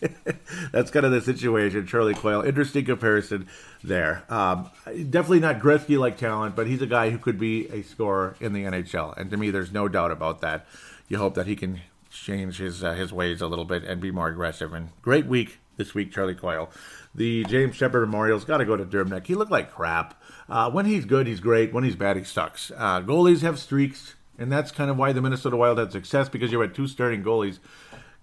[0.71, 1.88] that's kind of the situation.
[1.88, 3.47] Charlie Coyle, interesting comparison
[3.84, 4.23] there.
[4.30, 8.36] Um, definitely not Gretzky like talent, but he's a guy who could be a scorer
[8.39, 10.67] in the NHL, and to me, there's no doubt about that.
[11.08, 11.82] You hope that he can
[12.17, 14.73] change his uh, his ways a little bit and be more aggressive.
[14.73, 16.69] And great week this week, Charlie Coyle.
[17.15, 19.27] The James Shepard Memorial's got to go to Dubnyk.
[19.27, 20.21] He looked like crap.
[20.49, 21.73] Uh, when he's good, he's great.
[21.73, 22.71] When he's bad, he sucks.
[22.71, 26.51] Uh, goalies have streaks, and that's kind of why the Minnesota Wild had success because
[26.51, 27.60] you had two starting goalies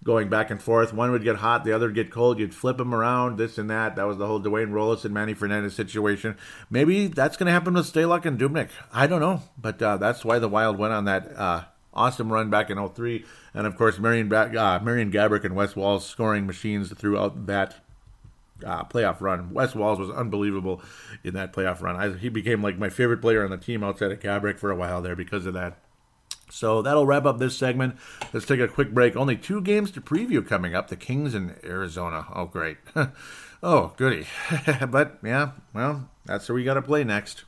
[0.04, 0.92] going back and forth.
[0.92, 2.38] One would get hot, the other would get cold.
[2.38, 3.96] You'd flip them around, this and that.
[3.96, 6.36] That was the whole Dwayne Roloson and Manny Fernandez situation.
[6.70, 8.68] Maybe that's going to happen with Stalock and Dubnyk.
[8.92, 12.50] I don't know, but uh, that's why the Wild went on that uh, awesome run
[12.50, 13.24] back in 03.
[13.54, 17.76] And of course, Marian, uh, Marian Gaborik and Wes Walz scoring machines throughout that
[18.64, 19.52] uh, playoff run.
[19.52, 20.82] Wes Walz was unbelievable
[21.22, 21.96] in that playoff run.
[21.96, 24.76] I, he became like my favorite player on the team outside of Gaborik for a
[24.76, 25.78] while there because of that.
[26.50, 27.96] So that'll wrap up this segment.
[28.32, 29.16] Let's take a quick break.
[29.16, 32.26] Only two games to preview coming up the Kings and Arizona.
[32.32, 32.76] Oh, great.
[33.62, 34.26] oh, goody.
[34.88, 37.44] but yeah, well, that's where we got to play next.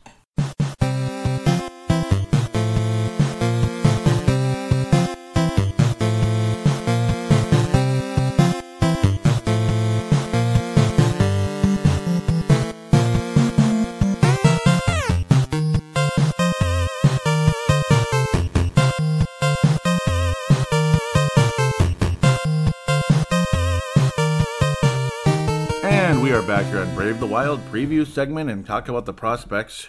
[26.57, 29.89] Brave the Wild preview segment and talk about the prospects.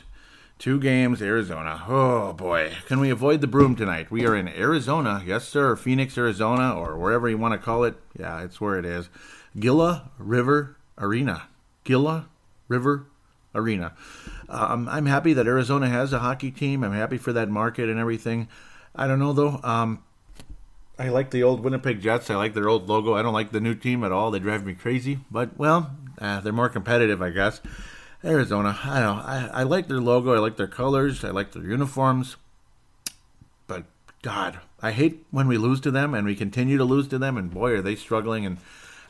[0.59, 1.81] Two games, Arizona.
[1.87, 4.11] Oh boy, can we avoid the broom tonight?
[4.11, 7.95] We are in Arizona, yes sir, Phoenix, Arizona, or wherever you want to call it.
[8.19, 9.07] Yeah, it's where it is.
[9.57, 11.43] Gila River Arena.
[11.85, 12.27] Gila
[12.67, 13.05] River
[13.55, 13.93] Arena.
[14.49, 16.83] Um, I'm happy that Arizona has a hockey team.
[16.83, 18.49] I'm happy for that market and everything.
[18.93, 19.61] I don't know though.
[19.63, 20.03] Um,
[20.99, 22.29] I like the old Winnipeg Jets.
[22.29, 23.13] I like their old logo.
[23.13, 24.31] I don't like the new team at all.
[24.31, 25.19] They drive me crazy.
[25.29, 27.61] But well, uh, they're more competitive, I guess.
[28.23, 29.19] Arizona, I don't.
[29.19, 30.33] I, I like their logo.
[30.33, 31.23] I like their colors.
[31.23, 32.35] I like their uniforms.
[33.67, 33.83] But
[34.23, 37.37] God, I hate when we lose to them and we continue to lose to them.
[37.37, 38.45] And boy, are they struggling.
[38.45, 38.57] And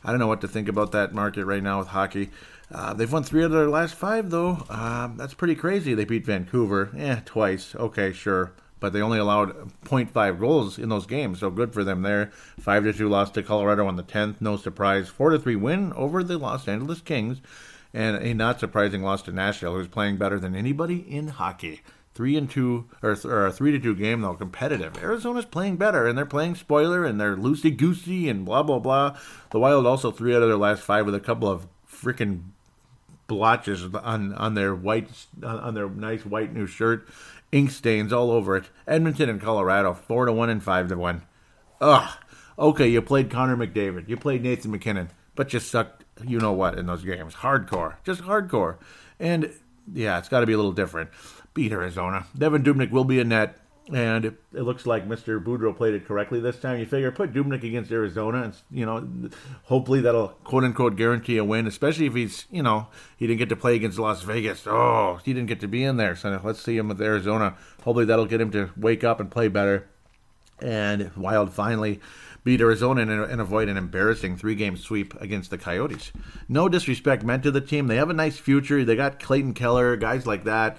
[0.04, 2.28] I don't know what to think about that market right now with hockey.
[2.70, 4.66] Uh, they've won three out of their last five, though.
[4.68, 5.94] Uh, that's pretty crazy.
[5.94, 7.74] They beat Vancouver, eh, twice.
[7.74, 12.02] Okay, sure but they only allowed 0.5 goals in those games, so good for them
[12.02, 12.30] there.
[12.60, 15.08] Five to two loss to Colorado on the 10th, no surprise.
[15.08, 17.40] Four to three win over the Los Angeles Kings,
[17.92, 21.80] and a not surprising loss to Nashville, who's playing better than anybody in hockey.
[22.14, 25.00] Three and two, or, or a three to two game though, competitive.
[25.02, 29.16] Arizona's playing better, and they're playing spoiler, and they're loosey goosey, and blah blah blah.
[29.50, 32.42] The Wild also three out of their last five with a couple of freaking
[33.28, 35.08] blotches on on their white
[35.42, 37.06] on their nice white new shirt
[37.52, 38.64] ink stains all over it.
[38.86, 41.22] Edmonton and Colorado, four to one and five to one.
[41.80, 42.10] Ugh.
[42.58, 46.04] Okay, you played Connor McDavid, you played Nathan MacKinnon, but you sucked.
[46.26, 47.34] You know what in those games?
[47.34, 48.78] Hardcore, just hardcore.
[49.20, 49.52] And
[49.92, 51.10] yeah, it's got to be a little different.
[51.54, 52.26] Beat Arizona.
[52.36, 53.56] Devan Dubnyk will be a net.
[53.92, 55.42] And it, looks like Mr.
[55.42, 56.78] Boudreau played it correctly this time.
[56.78, 59.30] You figure put Dubnyk against Arizona, and you know,
[59.64, 61.66] hopefully that'll quote unquote guarantee a win.
[61.66, 64.66] Especially if he's, you know, he didn't get to play against Las Vegas.
[64.66, 66.14] Oh, he didn't get to be in there.
[66.16, 67.56] So let's see him with Arizona.
[67.82, 69.88] Hopefully that'll get him to wake up and play better.
[70.60, 72.00] And Wild finally
[72.44, 76.12] beat Arizona and, and avoid an embarrassing three game sweep against the Coyotes.
[76.48, 77.86] No disrespect meant to the team.
[77.86, 78.84] They have a nice future.
[78.84, 80.78] They got Clayton Keller, guys like that.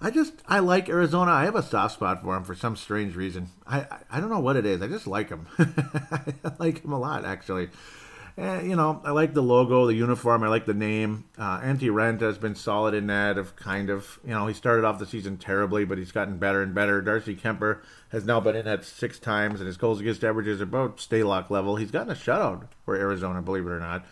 [0.00, 1.32] I just I like Arizona.
[1.32, 3.48] I have a soft spot for them for some strange reason.
[3.66, 4.82] I I, don't know what it is.
[4.82, 5.48] I just like them.
[5.58, 7.70] I like them a lot actually.
[8.38, 10.42] And, you know, I like the logo, the uniform.
[10.42, 11.24] I like the name.
[11.38, 13.38] Uh, Antti Raanta has been solid in that.
[13.38, 16.60] Of kind of, you know, he started off the season terribly, but he's gotten better
[16.60, 17.00] and better.
[17.00, 17.78] Darcy Kuemper
[18.10, 21.48] has now been in that six times, and his goals against averages are about Stalock
[21.48, 21.76] level.
[21.76, 24.04] He's gotten a shutout for Arizona, believe it or not.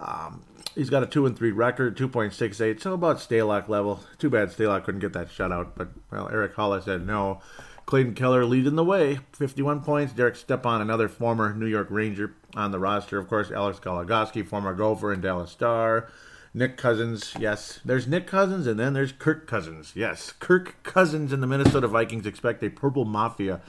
[0.00, 0.42] Um,
[0.74, 4.00] he's got a two and three record, two point six eight, so about Stalock level.
[4.18, 7.40] Too bad Stalock couldn't get that shutout, but well, Erik Haula said no.
[7.86, 10.14] Clayton Keller leading the way, 51 points.
[10.14, 13.18] Derek Stepan, another former New York Ranger on the roster.
[13.18, 16.08] Of course, Alex Goligoski, former Gopher and Dallas Star.
[16.54, 17.80] Nick Cousins, yes.
[17.84, 19.92] There's Nick Cousins, and then there's Kirk Cousins.
[19.94, 23.60] Yes, Kirk Cousins and the Minnesota Vikings expect a Purple Mafia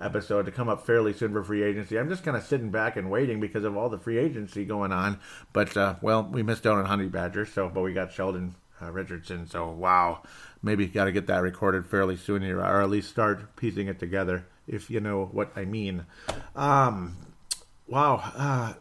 [0.00, 1.98] episode to come up fairly soon for free agency.
[1.98, 4.92] I'm just kind of sitting back and waiting because of all the free agency going
[4.92, 5.20] on.
[5.52, 8.90] But, uh, well, we missed out on Honey Badger, so, but we got Sheldon uh,
[8.90, 10.22] Richardson, so wow
[10.62, 13.98] maybe got to get that recorded fairly soon here, or at least start piecing it
[13.98, 16.06] together, if you know what I mean.
[16.54, 17.16] Um,
[17.86, 18.74] wow, uh,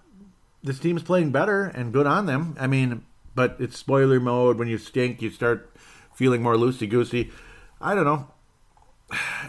[0.64, 2.56] this team's playing better, and good on them.
[2.60, 3.06] I mean,
[3.36, 4.58] but it's spoiler mode.
[4.58, 5.74] When you stink, you start
[6.14, 7.32] feeling more loosey goosey.
[7.80, 8.28] I don't know.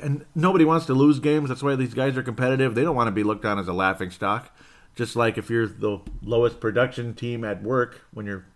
[0.03, 1.49] And nobody wants to lose games.
[1.49, 2.75] That's why these guys are competitive.
[2.75, 4.57] They don't want to be looked on as a laughing stock.
[4.97, 8.47] Just like if you're the lowest production team at work when you're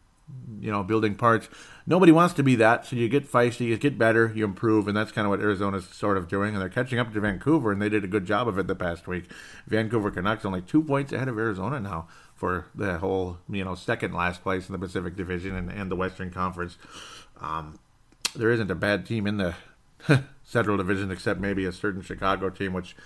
[0.60, 1.48] you know, building parts.
[1.86, 4.96] Nobody wants to be that, so you get feisty, you get better, you improve, and
[4.96, 6.54] that's kind of what Arizona's sort of doing.
[6.54, 8.74] And they're catching up to Vancouver, and they did a good job of it the
[8.74, 9.30] past week.
[9.66, 14.14] Vancouver Canucks only two points ahead of Arizona now for the whole, you know, second
[14.14, 16.78] last place in the Pacific Division and, and the Western Conference.
[17.40, 17.78] Um,
[18.34, 19.54] there isn't a bad team in the
[20.44, 22.96] Central Division except maybe a certain Chicago team, which,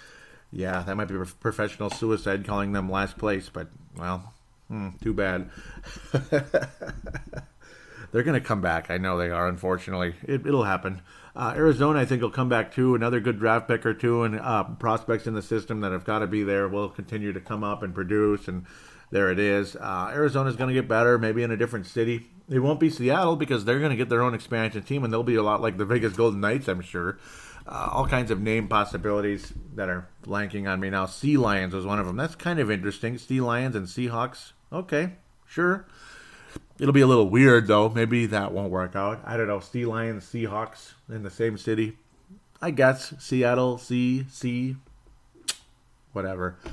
[0.50, 4.34] yeah, that might be professional suicide calling them last place, but, well,
[4.68, 5.50] Hmm, too bad.
[8.12, 8.90] They're going to come back.
[8.90, 10.14] I know they are, unfortunately.
[10.22, 11.02] It, will happen.
[11.34, 12.94] Uh, Arizona, I think, will come back too.
[12.94, 16.20] Another good draft pick or two, and uh, prospects in the system that have got
[16.20, 18.48] to be there will continue to come up and produce.
[18.48, 18.66] And
[19.10, 19.76] there it is.
[19.76, 22.28] Uh, Arizona's going to get better, maybe in a different city.
[22.50, 25.22] It won't be Seattle because they're going to get their own expansion team, and they'll
[25.22, 27.18] be a lot like the Vegas Golden Knights, I'm sure.
[27.66, 31.04] Uh, all kinds of name possibilities that are blanking on me now.
[31.04, 32.16] Sea Lions was one of them.
[32.16, 33.18] That's kind of interesting.
[33.18, 35.12] Sea Lions and Seahawks Okay,
[35.46, 35.86] sure.
[36.78, 37.88] It'll be a little weird though.
[37.88, 39.22] Maybe that won't work out.
[39.24, 39.60] I don't know.
[39.60, 41.96] Sea Lions, Seahawks in the same city.
[42.60, 44.76] I guess Seattle, C, C,
[46.12, 46.58] whatever.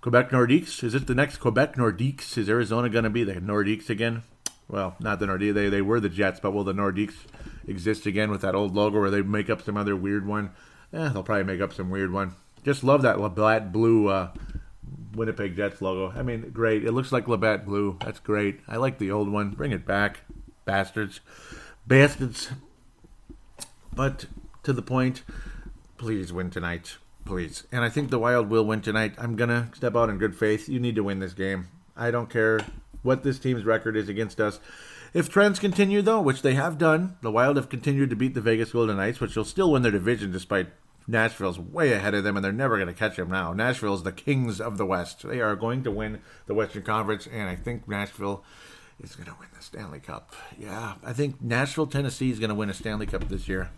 [0.00, 0.82] Quebec Nordiques.
[0.82, 2.38] Is it the next Quebec Nordiques?
[2.38, 4.22] Is Arizona going to be the Nordiques again?
[4.68, 5.54] Well, not the Nordiques.
[5.54, 7.26] They, they were the Jets, but will the Nordiques
[7.66, 10.50] exist again with that old logo or they make up some other weird one?
[10.92, 12.34] Eh, they'll probably make up some weird one.
[12.64, 14.30] Just love that black blue uh,
[15.14, 16.16] Winnipeg Jets logo.
[16.16, 16.84] I mean, great.
[16.84, 17.96] It looks like Labatt Blue.
[18.00, 18.60] That's great.
[18.68, 19.50] I like the old one.
[19.50, 20.20] Bring it back,
[20.64, 21.20] bastards.
[21.86, 22.50] Bastards.
[23.92, 24.26] But
[24.62, 25.22] to the point,
[25.98, 26.96] please win tonight.
[27.30, 27.64] Please.
[27.70, 29.14] And I think the Wild will win tonight.
[29.16, 30.68] I'm going to step out in good faith.
[30.68, 31.68] You need to win this game.
[31.96, 32.58] I don't care
[33.02, 34.58] what this team's record is against us.
[35.14, 38.40] If trends continue, though, which they have done, the Wild have continued to beat the
[38.40, 40.70] Vegas Golden Knights, which will still win their division despite
[41.06, 43.52] Nashville's way ahead of them, and they're never going to catch them now.
[43.52, 45.22] Nashville is the kings of the West.
[45.22, 48.42] They are going to win the Western Conference, and I think Nashville
[49.00, 50.34] is going to win the Stanley Cup.
[50.58, 53.70] Yeah, I think Nashville, Tennessee is going to win a Stanley Cup this year.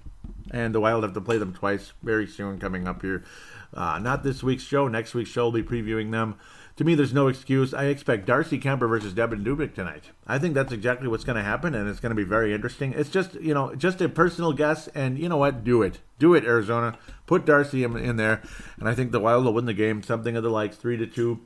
[0.51, 3.25] And the Wild have to play them twice very soon coming up here.
[3.73, 4.87] Uh, not this week's show.
[4.89, 6.37] Next week's show will be previewing them
[6.77, 7.75] to me, there's no excuse.
[7.75, 10.05] I expect Darcy Kuemper versus Devan Dubnyk tonight.
[10.27, 12.95] I think that's exactly what's going to happen, and it's going to be very interesting.
[12.95, 15.65] It's just, you know, just a personal guess, and you know what?
[15.65, 16.01] Do it.
[16.19, 16.97] Do it, Arizona.
[17.27, 18.43] Put Darcy in, in there,
[18.79, 21.07] and I think the Wild will win the game, something of the likes, 3 to
[21.07, 21.41] 2.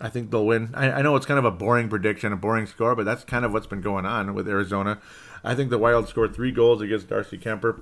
[0.00, 0.70] I think they'll win.
[0.74, 3.44] I, I know it's kind of a boring prediction, a boring score, but that's kind
[3.44, 5.00] of what's been going on with Arizona.
[5.46, 7.80] I think the Wild score three goals against Darcy Kuemper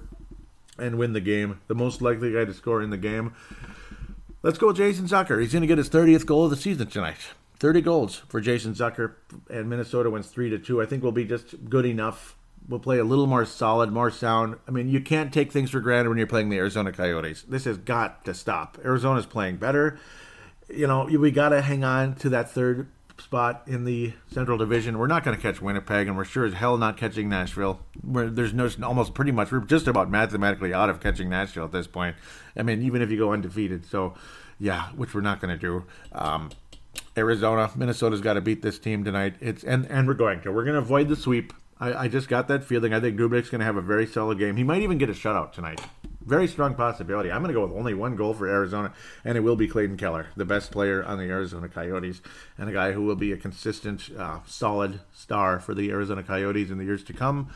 [0.79, 1.61] and win the game.
[1.67, 3.35] The most likely guy to score in the game.
[4.43, 5.41] Let's go Jason Zucker.
[5.41, 7.31] He's going to get his 30th goal of the season tonight.
[7.61, 9.15] 30 goals for Jason Zucker,
[9.49, 10.83] and Minnesota wins 3 to 2.
[10.83, 12.37] I think we'll be just good enough.
[12.69, 14.57] We'll play a little more solid, more sound.
[14.69, 17.43] I mean, you can't take things for granted when you're playing the Arizona Coyotes.
[17.43, 18.79] This has got to stop.
[18.85, 19.99] Arizona's playing better.
[20.69, 24.99] You know, we got to hang on to that third spot in the Central Division.
[24.99, 27.81] We're not going to catch Winnipeg, and we're sure as hell not catching Nashville.
[28.03, 31.73] We're, there's no almost pretty much we're just about mathematically out of catching Nashville at
[31.73, 32.17] this point.
[32.57, 33.87] I mean, even if you go undefeated.
[33.87, 34.15] So,
[34.59, 35.85] yeah, which we're not going to do.
[36.13, 36.51] Um,
[37.17, 39.37] Arizona, Minnesota's got to beat this team tonight.
[39.41, 40.53] It's and and we're going to.
[40.53, 41.53] We're going to avoid the sweep.
[41.79, 42.95] I, I just got that feeling.
[42.95, 44.57] I think Dubnyk's going to have a very solid game.
[44.57, 45.81] He might even get a shutout tonight.
[46.27, 47.31] Very strong possibility.
[47.31, 48.93] I'm going to go with only one goal for Arizona,
[49.25, 52.21] and it will be Clayton Keller, the best player on the Arizona Coyotes,
[52.59, 56.71] and a guy who will be a consistent, uh, solid star for the Arizona Coyotes
[56.71, 57.51] in the years to come.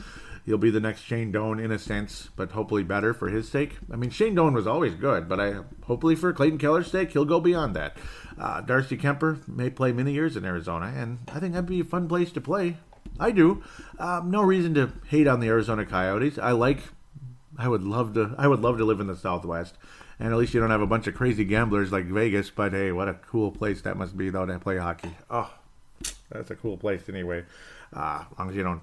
[0.45, 3.77] He'll be the next Shane Doan in a sense, but hopefully better for his sake.
[3.93, 7.27] I mean, Shane Doan was always good, but I hopefully for Clayton Keller's sake, he'll
[7.27, 7.99] go beyond that.
[8.39, 11.85] Uh, Darcy Kuemper may play many years in Arizona, and I think that'd be a
[11.85, 12.79] fun place to play.
[13.21, 13.63] I do.
[13.99, 16.39] Um, no reason to hate on the Arizona Coyotes.
[16.39, 16.81] I like
[17.59, 18.35] I would love to.
[18.39, 19.77] I would love to live in the Southwest,
[20.21, 22.51] and at least you don't have a bunch of crazy gamblers like Vegas.
[22.51, 25.11] But hey, what a cool place that must be though to play hockey.
[25.29, 25.53] Oh,
[26.31, 27.45] that's a cool place anyway.
[27.93, 28.83] Uh, as long as you don't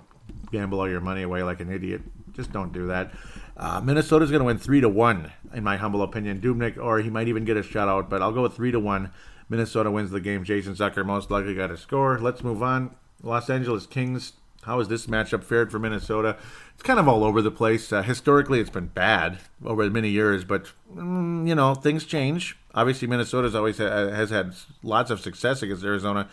[0.52, 2.02] gamble all your money away like an idiot,
[2.34, 3.14] just don't do that.
[3.56, 6.42] Uh, Minnesota's going to win three to one, in my humble opinion.
[6.42, 9.12] Dubnyk, or he might even get a shutout, but I'll go with three to one.
[9.48, 10.44] Minnesota wins the game.
[10.44, 12.20] Jason Zucker most likely got a score.
[12.20, 12.96] Let's move on.
[13.22, 14.34] Los Angeles Kings
[14.66, 16.38] how has this matchup fared for Minnesota?
[16.74, 17.94] It's kind of all over the place.
[17.94, 22.58] Uh, historically, it's been bad over many years, but mm, you know things change.
[22.74, 26.28] Obviously, Minnesota's always ha- has had lots of success against Arizona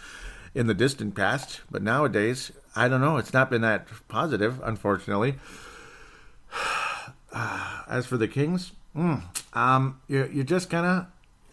[0.55, 3.19] in the distant past, but nowadays, I don't know.
[3.19, 5.37] It's not been that positive, unfortunately.
[7.35, 9.23] As for the Kings, mm,
[9.55, 11.07] um, you you just kind of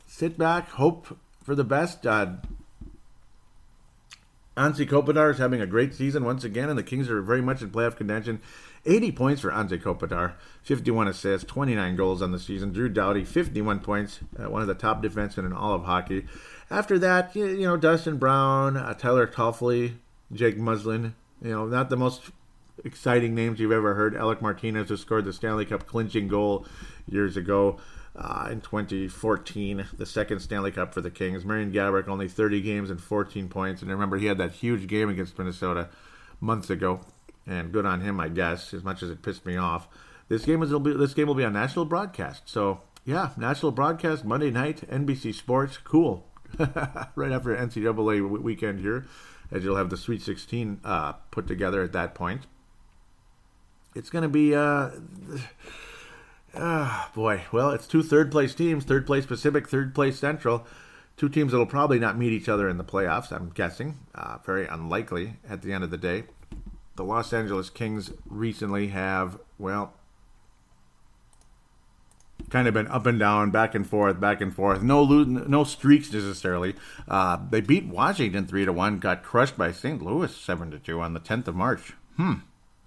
[0.08, 2.08] sit back, hope for the best.
[2.08, 2.34] Uh,
[4.60, 7.62] Anze Kopitar is having a great season once again, and the Kings are very much
[7.62, 8.42] in playoff contention.
[8.86, 12.74] 80 points for Anze Kopitar, 51 assists, 29 goals on the season.
[12.74, 16.26] Drew Doughty, 51 points, uh, one of the top defensemen in all of hockey.
[16.70, 19.94] After that, you, you know, Dustin Brown, uh, Tyler Toffoli,
[20.34, 22.24] Jake Muzzin, you know, not the most
[22.84, 24.14] exciting names you've ever heard.
[24.14, 26.66] Alec Martinez, who scored the Stanley Cup clinching goal
[27.08, 27.80] years ago
[28.16, 31.46] uh, in 2014, the second Stanley Cup for the Kings.
[31.46, 33.82] Marian Gaborik only 30 games and 14 points.
[33.82, 35.90] And remember, he had that huge game against Minnesota
[36.42, 37.02] months ago,
[37.46, 38.74] and good on him, I guess.
[38.74, 39.88] As much as it pissed me off,
[40.28, 42.44] this game is be, this game will be on national broadcast.
[42.50, 46.26] So yeah, national broadcast Monday night, NBC Sports, cool.
[47.16, 49.06] right after NCAA weekend here,
[49.52, 52.48] as you'll have the Sweet 16 uh, put together at that point.
[53.96, 54.56] It's going to be.
[54.56, 54.92] Uh,
[56.56, 57.44] Ah, boy.
[57.52, 60.66] Well, it's two third place teams third place Pacific, third place Central.
[61.18, 64.00] Two teams that will probably not meet each other in the playoffs, I'm guessing.
[64.16, 66.24] Uh, very unlikely at the end of the day.
[66.96, 69.94] The Los Angeles Kings recently have, well,
[72.50, 74.82] kind of been up and down, back and forth, back and forth.
[74.82, 76.76] No no streaks necessarily.
[77.08, 80.02] Uh, they beat Washington three to one, got crushed by St.
[80.02, 81.94] Louis seven to two on the 10th of March.
[82.16, 82.34] Hmm,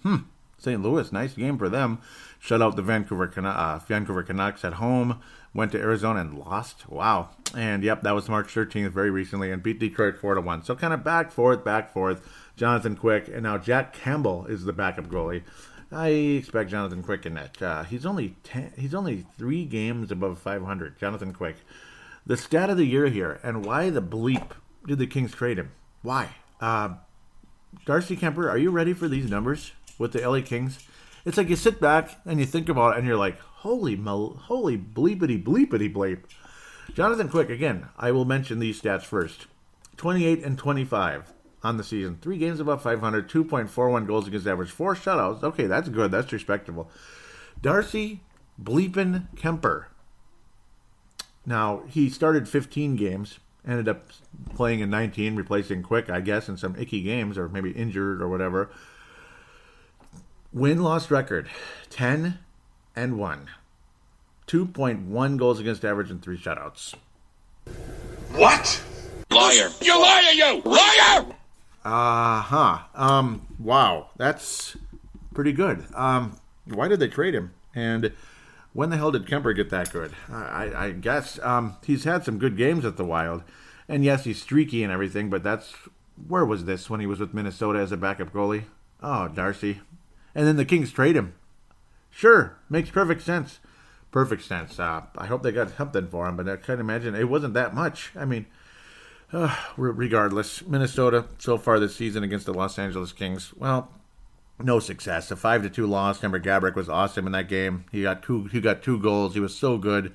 [0.03, 0.17] hmm.
[0.59, 0.81] St.
[0.81, 1.99] Louis, nice game for them.
[2.43, 5.21] Shut out the Vancouver Can- uh, Vancouver Canucks at home.
[5.55, 6.89] Went to Arizona and lost.
[6.89, 7.29] Wow.
[7.57, 10.65] And yep, that was March 13th, very recently, and beat Detroit four to one.
[10.65, 12.29] So kind of back forth, back forth.
[12.57, 15.45] Jonathan Quick, and now Jack Campbell is the backup goalie.
[15.93, 17.63] I expect Jonathan Quick in that.
[17.63, 20.99] Uh, he's only ten, he's only three games above 500.
[20.99, 21.59] Jonathan Quick.
[22.27, 24.51] The stat of the year here, and why the bleep
[24.85, 25.71] did the Kings trade him?
[26.03, 26.31] Why?
[26.61, 26.95] Uh,
[27.87, 29.71] Darcy Kuemper, are you ready for these numbers?
[29.99, 30.79] with the LA Kings,
[31.25, 34.37] it's like you sit back and you think about it and you're like, holy, mo-
[34.45, 36.25] holy bleepity bleepity bleep.
[36.95, 39.47] Jonathan Quick, again, I will mention these stats first
[39.97, 41.33] 28 and 25
[41.63, 42.19] on the season.
[42.21, 45.43] Three games above 500, 2.41 goals against average, four shutouts.
[45.43, 46.11] Okay, that's good.
[46.11, 46.91] That's respectable.
[47.61, 48.21] Darcy
[48.61, 49.87] Bleepin Kuemper.
[51.47, 54.11] Now, he started 15 games, ended up
[54.55, 58.29] playing in 19, replacing Quick, I guess, in some icky games or maybe injured or
[58.29, 58.71] whatever.
[60.53, 61.49] Win loss record
[61.89, 62.39] 10
[62.95, 63.49] and 1.
[64.47, 66.95] 2.1 goals against average and 3 shutouts.
[68.33, 68.83] What?
[69.31, 69.71] Liar.
[69.81, 70.63] You liar, you!
[70.63, 71.27] Liar!
[71.85, 72.79] Uh huh.
[72.95, 74.11] Um, wow.
[74.19, 74.77] That's
[75.33, 75.87] pretty good.
[75.95, 77.55] Um, why did they trade him?
[77.75, 78.13] And
[78.75, 80.13] when the hell did Kuemper get that good?
[80.31, 83.43] I, I guess um, he's had some good games at the Wild.
[83.89, 85.73] And yes, he's streaky and everything, but that's.
[86.29, 88.65] Where was this when he was with Minnesota as a backup goalie?
[89.03, 89.81] Oh, Darcy
[90.35, 91.35] and then the Kings trade him.
[92.11, 93.61] Sure, makes perfect sense.
[94.11, 94.79] Perfect sense.
[94.79, 97.75] Uh, I hope they got something for him, but I can't imagine it wasn't that
[97.75, 98.13] much.
[98.15, 98.45] I mean,
[99.33, 103.91] uh, regardless, Minnesota so far this season against the Los Angeles Kings, well,
[104.59, 105.31] no success.
[105.31, 106.23] A five to two loss.
[106.23, 107.87] Remember, Gaborik was awesome in that game.
[107.91, 108.45] He got two.
[108.45, 109.35] He got two goals.
[109.35, 110.15] He was so good.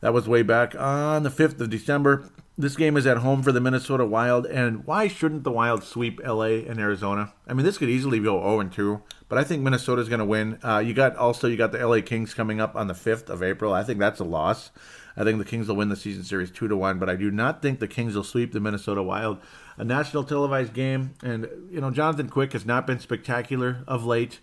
[0.00, 2.28] That was way back on the fifth of December.
[2.56, 6.20] This game is at home for the Minnesota Wild, and why shouldn't the Wild sweep
[6.24, 7.32] LA and Arizona?
[7.48, 10.60] I mean, this could easily go 0 2, but I think Minnesota's going to win.
[10.62, 13.42] Uh, you got also you got the LA Kings coming up on the 5th of
[13.42, 13.72] April.
[13.72, 14.70] I think that's a loss.
[15.16, 17.32] I think the Kings will win the season series 2 to 1, but I do
[17.32, 19.38] not think the Kings will sweep the Minnesota Wild.
[19.76, 24.38] A national televised game, and you know Jonathan Quick has not been spectacular of late.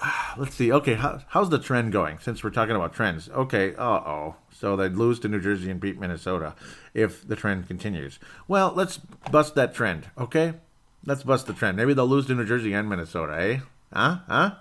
[0.36, 0.72] let's see.
[0.72, 2.18] Okay, how, how's the trend going?
[2.18, 3.74] Since we're talking about trends, okay.
[3.74, 4.36] Uh oh.
[4.52, 6.54] So they'd lose to New Jersey and beat Minnesota
[6.94, 8.18] if the trend continues.
[8.48, 8.98] Well, let's
[9.30, 10.08] bust that trend.
[10.18, 10.54] Okay,
[11.04, 11.76] let's bust the trend.
[11.76, 13.40] Maybe they'll lose to New Jersey and Minnesota.
[13.40, 13.58] Eh?
[13.92, 14.18] Huh?
[14.28, 14.54] Huh?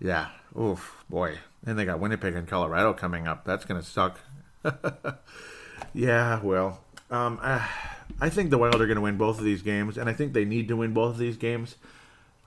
[0.00, 0.28] Yeah.
[0.58, 1.38] Oof, boy.
[1.66, 3.44] And they got Winnipeg and Colorado coming up.
[3.44, 4.20] That's gonna suck.
[5.94, 6.40] yeah.
[6.42, 7.68] Well, um, I,
[8.20, 10.34] I think the Wild are going to win both of these games, and I think
[10.34, 11.76] they need to win both of these games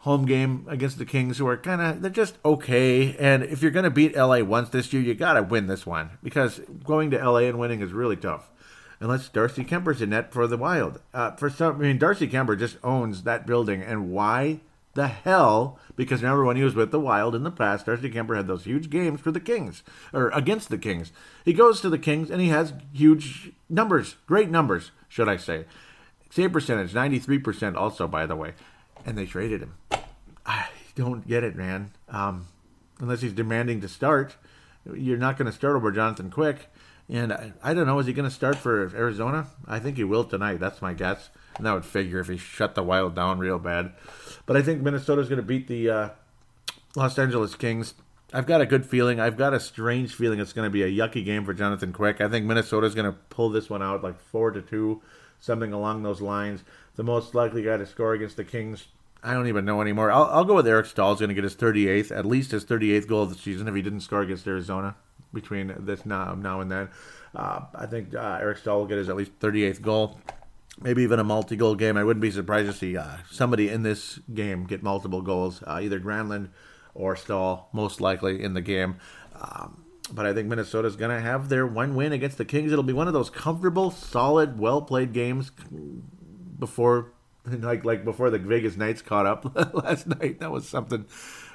[0.08, 3.16] home game against the Kings, who are kind of they're just okay.
[3.18, 5.86] And if you're going to beat LA once this year, you got to win this
[5.86, 8.50] one because going to LA and winning is really tough.
[9.02, 11.02] Unless Darcy Kuemper's in net for the Wild.
[11.14, 14.62] Uh, for some, I mean, Darcy Kuemper just owns that building, and why
[14.96, 15.78] the hell?
[15.98, 18.64] Because remember when he was with the Wild in the past, Darcy Kuemper had those
[18.64, 19.84] huge games for the Kings
[20.14, 21.12] or against the Kings.
[21.44, 25.66] He goes to the Kings and he has huge numbers, great numbers, should I say?
[26.30, 28.54] Save percentage, ninety three percent, also by the way
[29.08, 29.74] and they traded him.
[30.46, 31.92] I don't get it, man.
[32.10, 32.48] Um,
[33.00, 34.36] unless he's demanding to start,
[34.94, 36.70] you're not going to start over Jonathan Quick.
[37.10, 39.48] And I, I don't know, is he going to start for Arizona?
[39.66, 40.60] I think he will tonight.
[40.60, 41.30] That's my guess.
[41.56, 43.94] And that would figure if he shut the Wild down real bad.
[44.46, 46.10] But I think Minnesota's going to beat the uh,
[46.96, 47.94] Los Angeles Kings.
[48.34, 49.22] I've got a good feeling.
[49.22, 52.20] I've got a strange feeling it's going to be a yucky game for Jonathan Quick.
[52.20, 55.02] I think Minnesota's going to pull this one out like four to two,
[55.40, 56.66] something along those lines.
[56.98, 58.88] The most likely guy to score against the Kings
[59.28, 60.10] I don't even know anymore.
[60.10, 61.12] I'll, I'll go with Eric Staal.
[61.12, 63.76] He's going to get his 38th, at least his 38th goal of the season if
[63.76, 64.96] he didn't score against Arizona
[65.34, 66.88] between this now now and then.
[67.36, 70.22] Uh, I think uh, Eric Staal will get his at least 38th goal,
[70.82, 71.98] maybe even a multi-goal game.
[71.98, 75.80] I wouldn't be surprised to see uh, somebody in this game get multiple goals, uh,
[75.82, 76.48] either Granlund
[76.94, 78.96] or Staal, most likely in the game.
[79.36, 82.72] Um, but I think Minnesota's going to have their one win against the Kings.
[82.72, 85.52] It'll be one of those comfortable, solid, well-played games
[86.58, 87.12] before
[87.62, 90.40] like like before the Vegas Knights caught up last night.
[90.40, 91.06] That was something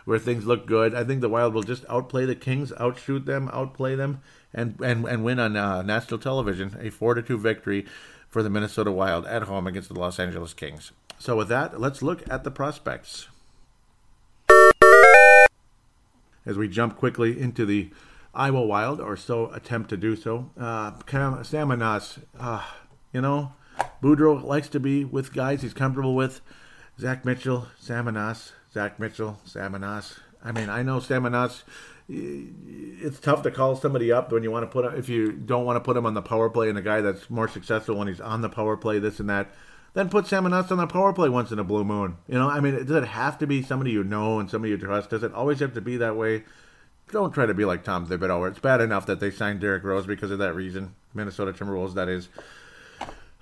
[0.04, 0.94] where things look good.
[0.94, 4.20] I think the Wild will just outplay the Kings, outshoot them, outplay them,
[4.54, 7.86] and and and win on uh, national television a four to two victory
[8.28, 10.92] for the Minnesota Wild at home against the Los Angeles Kings.
[11.18, 13.28] So with that, let's look at the prospects.
[16.44, 17.90] As we jump quickly into the
[18.34, 20.92] Iowa Wild, or so attempt to do so, uh,
[21.42, 22.64] Sam Anas, uh,
[23.12, 23.52] you know,
[24.02, 26.40] Boudreau likes to be with guys he's comfortable with.
[26.98, 30.20] Zach Mitchell, Sam Anas, Zach Mitchell, Sam Anas.
[30.44, 31.62] I mean, I know Sam Anas.
[32.10, 32.44] Eh,
[33.00, 35.76] it's tough to call somebody up when you want to put if you don't want
[35.76, 38.20] to put him on the power play and a guy that's more successful when he's
[38.20, 39.48] on the power play, this and that.
[39.94, 42.16] Then put Sam Anas on the power play once in a blue moon.
[42.26, 44.78] You know, I mean, does it have to be somebody you know and somebody you
[44.78, 45.10] trust?
[45.10, 46.44] Does it always have to be that way?
[47.10, 48.48] Don't try to be like Tom Thibodeau.
[48.48, 50.94] It's bad enough that they signed Derrick Rose because of that reason.
[51.12, 52.30] Minnesota Timberwolves, that is.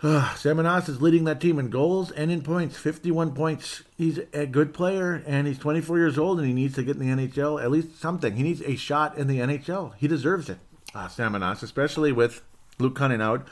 [0.36, 3.82] Sam Anas is leading that team in goals and in points, 51 points.
[3.98, 7.16] He's a good player, and he's 24 years old, and he needs to get in
[7.16, 8.34] the NHL, at least something.
[8.34, 9.94] He needs a shot in the NHL.
[9.96, 10.58] He deserves it.
[10.92, 12.42] Uh, especially with
[12.80, 13.46] Luke Kunin out.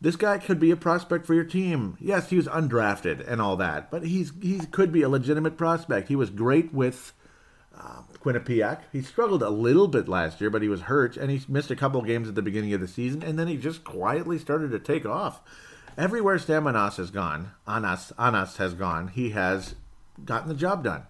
[0.00, 1.96] This guy could be a prospect for your team.
[2.00, 6.08] Yes, he was undrafted and all that, but he's he could be a legitimate prospect.
[6.08, 7.12] He was great with
[7.78, 8.80] uh, Quinnipiac.
[8.90, 11.76] He struggled a little bit last year, but he was hurt, and he missed a
[11.76, 14.80] couple games at the beginning of the season, and then he just quietly started to
[14.80, 15.42] take off
[15.96, 19.74] everywhere Sam has gone, Anas, Anas has gone, he has
[20.24, 21.04] gotten the job done.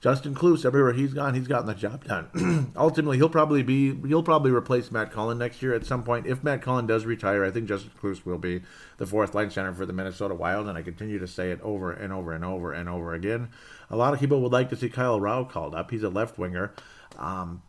[0.00, 2.72] Justin Kloos, everywhere he's gone, he's gotten the job done.
[2.76, 6.26] Ultimately, he'll probably be he'll probably replace Matt Cullen next year at some point.
[6.26, 8.62] If Matt Cullen does retire, I think Justin Kloos will be
[8.96, 11.92] the fourth line center for the Minnesota Wild, and I continue to say it over
[11.92, 13.50] and over and over and over again.
[13.90, 15.90] A lot of people would like to see Kyle Rau called up.
[15.90, 16.72] He's a left winger.
[17.18, 17.62] Um,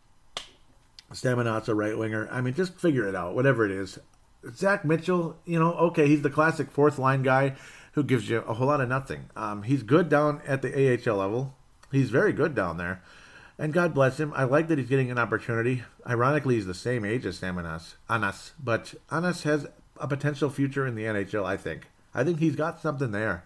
[1.12, 2.28] Staminat's a right winger.
[2.30, 3.34] I mean, just figure it out.
[3.34, 3.98] Whatever it is,
[4.54, 7.54] Zach Mitchell, you know, okay, he's the classic fourth line guy
[7.92, 9.30] who gives you a whole lot of nothing.
[9.36, 11.54] Um, he's good down at the AHL level.
[11.90, 13.02] He's very good down there.
[13.58, 14.32] And God bless him.
[14.34, 15.84] I like that he's getting an opportunity.
[16.06, 19.66] Ironically, he's the same age as Sam Anas, Anas but Anas has
[19.98, 21.86] a potential future in the NHL, I think.
[22.14, 23.44] I think he's got something there.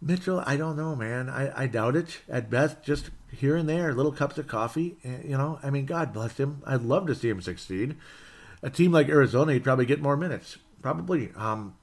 [0.00, 1.28] Mitchell, I don't know, man.
[1.28, 2.20] I, I doubt it.
[2.28, 4.96] At best, just here and there, little cups of coffee.
[5.04, 6.62] Eh, you know, I mean, God bless him.
[6.66, 7.96] I'd love to see him succeed
[8.62, 10.58] a team like Arizona, he'd probably get more minutes.
[10.80, 11.30] Probably.
[11.36, 11.76] Um,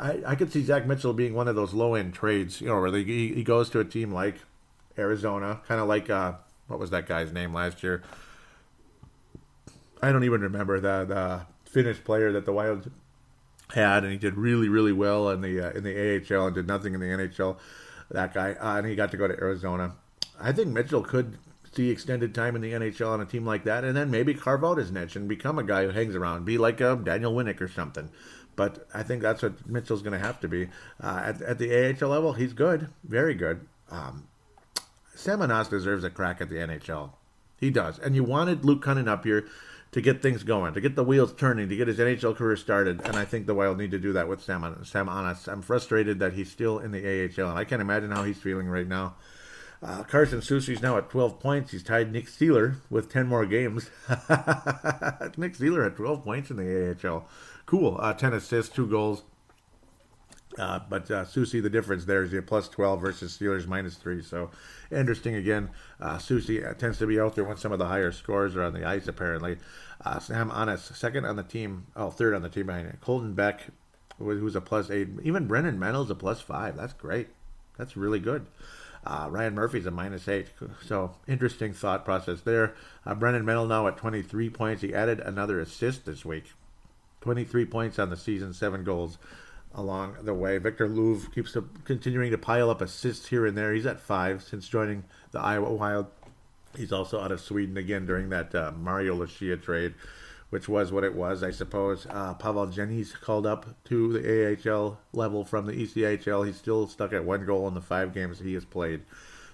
[0.00, 2.80] I, I could see Zach Mitchell being one of those low end trades, you know,
[2.80, 4.36] where he, he goes to a team like
[4.98, 6.34] Arizona, kind of like uh,
[6.68, 8.02] what was that guy's name last year?
[10.02, 12.90] I don't even remember the the Finnish player that the Wild
[13.74, 16.66] had, and he did really really well in the uh, in the AHL and did
[16.66, 17.58] nothing in the NHL.
[18.10, 19.94] That guy, uh, and he got to go to Arizona.
[20.40, 21.38] I think Mitchell could
[21.72, 24.64] see extended time in the NHL on a team like that, and then maybe carve
[24.64, 27.60] out his niche and become a guy who hangs around, be like a Daniel Winnik
[27.60, 28.10] or something.
[28.56, 30.68] But I think that's what Mitchell's going to have to be.
[31.02, 33.66] Uh, at, at, the AHL level, he's good, very good.
[33.90, 34.26] Um,
[35.14, 37.12] Sam Anas deserves a crack at the NHL.
[37.58, 37.98] He does.
[37.98, 39.46] And you wanted Luke Kunin up here
[39.92, 43.00] to get things going, to get the wheels turning, to get his NHL career started.
[43.04, 45.08] And I think the Wild need to do that with Sam, Sam.
[45.08, 48.68] I'm frustrated that he's still in the AHL, and I can't imagine how he's feeling
[48.68, 49.14] right now.
[49.82, 51.72] Uh, Carson Soucy's now at 12 points.
[51.72, 53.90] He's tied Nick Seeler with 10 more games.
[54.08, 57.26] Nick Seeler had 12 points in the AHL.
[57.64, 57.96] Cool.
[57.98, 59.22] Uh, 10 assists, 2 goals.
[60.58, 64.20] Uh, but uh, Soucy, the difference there is a plus 12 versus Seeler's minus 3.
[64.20, 64.50] So
[64.90, 65.70] interesting again.
[66.00, 68.62] Uh, Soucy uh, tends to be out there when some of the higher scores are
[68.62, 69.58] on the ice, apparently.
[70.04, 73.00] Uh, Sam Anas, second on the team, oh, third on the team behind.
[73.00, 73.68] Colton Beck,
[74.18, 75.08] who's a plus 8.
[75.22, 76.76] Even Brennan Menell's a plus 5.
[76.76, 77.28] That's great.
[77.78, 78.46] That's really good.
[79.04, 80.48] Uh, Ryan Murphy's a minus eight.
[80.84, 82.74] So interesting thought process there.
[83.06, 84.82] Uh, Brennan Menell now at 23 points.
[84.82, 86.52] He added another assist this week.
[87.22, 89.18] 23 points on the season, seven goals
[89.74, 90.58] along the way.
[90.58, 93.72] Victor Lööv keeps continuing to pile up assists here and there.
[93.72, 96.06] He's at five since joining the Iowa Wild.
[96.76, 99.94] He's also out of Sweden again during that uh, Mario Lucia trade,
[100.50, 102.06] which was what it was, I suppose.
[102.10, 106.46] Uh, Pavel Jenyš called up to the AHL level from the ECHL.
[106.46, 109.02] He's still stuck at one goal in the five games he has played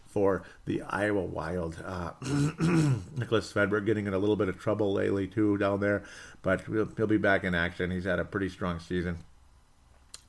[0.07, 1.83] for the Iowa Wild.
[1.85, 6.03] Uh, Niklas Svedberg getting in a little bit of trouble lately, too, down there,
[6.41, 7.91] but he'll, he'll be back in action.
[7.91, 9.19] He's had a pretty strong season.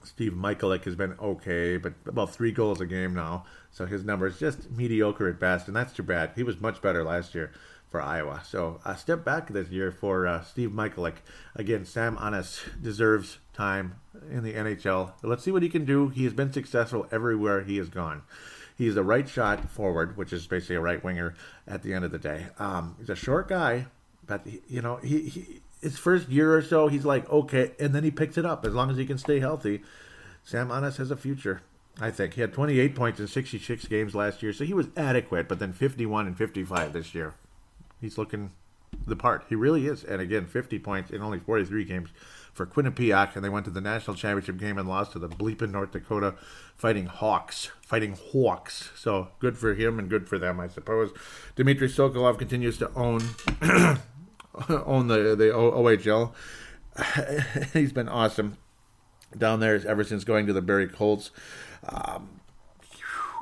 [0.04, 3.46] Steve Michalek has been okay, but about three goals a game now.
[3.72, 6.32] So his numbers just mediocre at best, and that's too bad.
[6.36, 7.52] He was much better last year
[7.90, 8.42] for Iowa.
[8.46, 11.16] So a step back this year for uh, Steve Michalek.
[11.56, 13.96] Again, Sam Anas deserves time
[14.30, 15.14] in the NHL.
[15.24, 16.10] Let's see what he can do.
[16.10, 18.24] He has been successful everywhere he has gone.
[18.78, 21.34] He's a right shot forward, which is basically a right winger
[21.68, 22.48] at the end of the day.
[22.60, 23.88] Um, he's a short guy,
[24.28, 27.94] but he, you know he, he his first year or so, he's like, okay, and
[27.94, 29.82] then he picks it up as long as he can stay healthy.
[30.44, 31.62] Sam Anas has a future,
[32.00, 32.34] I think.
[32.34, 35.74] He had 28 points in 66 games last year, so he was adequate, but then
[35.74, 37.34] 51 and 55 this year.
[38.00, 38.52] He's looking
[39.06, 39.46] the part.
[39.50, 40.04] He really is.
[40.04, 42.10] And again, 50 points in only 43 games
[42.54, 45.72] for Quinnipiac, and they went to the national championship game and lost to the bleeping
[45.72, 46.36] North Dakota
[46.76, 47.72] fighting Hawks.
[47.82, 48.90] Fighting Hawks.
[48.96, 51.12] So good for him and good for them, I suppose.
[51.56, 53.22] Dmitry Sokolov continues to own
[54.70, 56.34] on the the OHL.
[57.74, 58.58] He's been awesome
[59.38, 61.32] down there ever since going to the Barrie Colts.
[61.88, 62.40] Um,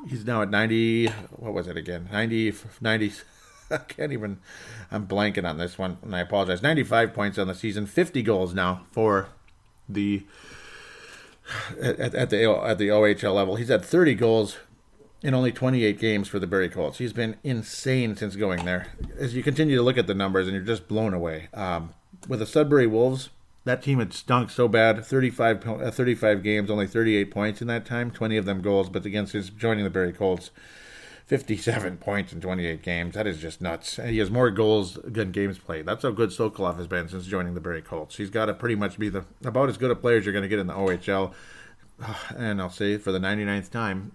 [0.07, 1.07] he's now at 90.
[1.07, 2.09] What was it again?
[2.11, 2.53] 90.
[2.81, 3.13] 90
[3.71, 4.39] I can't even.
[4.91, 6.61] I'm blanking on this one, and I apologize.
[6.61, 9.29] 95 points on the season, 50 goals now for
[9.87, 10.23] the
[11.81, 13.55] at, at the at the OHL level.
[13.55, 14.57] He's had 30 goals
[15.21, 16.99] in only 28 games for the Barrie Colts.
[16.99, 18.87] He's been insane since going there.
[19.17, 21.49] As you continue to look at the numbers, and you're just blown away.
[21.53, 21.93] Um,
[22.27, 23.29] with the Sudbury Wolves,
[23.63, 25.03] that team had stunk so bad.
[25.03, 28.89] 35, uh, 35 games, only 38 points in that time, 20 of them goals.
[28.89, 30.51] But against his joining the Barrie Colts,
[31.25, 33.15] 57 points in 28 games.
[33.15, 33.97] That is just nuts.
[33.97, 35.85] He has more goals than games played.
[35.85, 38.17] That's how good Sokolov has been since joining the Barrie Colts.
[38.17, 40.43] He's got to pretty much be the about as good a player as you're going
[40.43, 41.33] to get in the OHL.
[42.37, 44.11] And I'll say for the 99th time,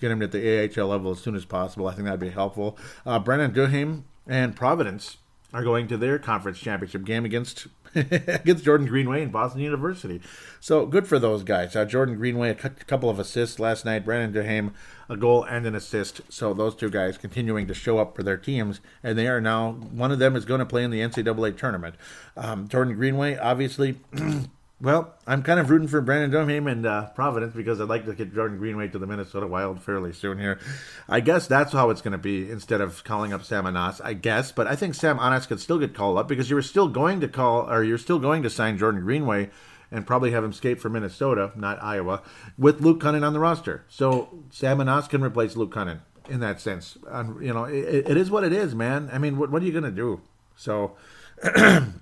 [0.00, 1.88] get him at the AHL level as soon as possible.
[1.88, 2.76] I think that'd be helpful.
[3.06, 5.18] Uh, Brennan and Providence
[5.52, 10.20] are going to their conference championship game against against Jordan Greenway and Boston University.
[10.60, 11.74] So good for those guys.
[11.74, 14.04] Uh, Jordan Greenway, a couple of assists last night.
[14.04, 14.72] Brandon Duhaime,
[15.08, 16.20] a goal and an assist.
[16.28, 19.72] So those two guys continuing to show up for their teams, and they are now
[19.72, 21.96] one of them is going to play in the NCAA tournament.
[22.36, 23.98] Um, Jordan Greenway, obviously.
[24.82, 28.14] Well, I'm kind of rooting for Brandon Duhaime and uh, Providence because I'd like to
[28.14, 30.58] get Jordan Greenway to the Minnesota Wild fairly soon here.
[31.06, 34.14] I guess that's how it's going to be instead of calling up Sam Anas, I
[34.14, 34.52] guess.
[34.52, 37.20] But I think Sam Anas could still get called up because you were still going
[37.20, 39.50] to call, or you're still going to sign Jordan Greenway
[39.90, 42.22] and probably have him skate for Minnesota, not Iowa,
[42.56, 43.84] with Luke Kunin on the roster.
[43.90, 46.00] So Sam Anas can replace Luke Kunin
[46.30, 46.96] in that sense.
[47.06, 49.10] Um, you know, it, it is what it is, man.
[49.12, 50.22] I mean, what, what are you going to do?
[50.56, 50.96] So.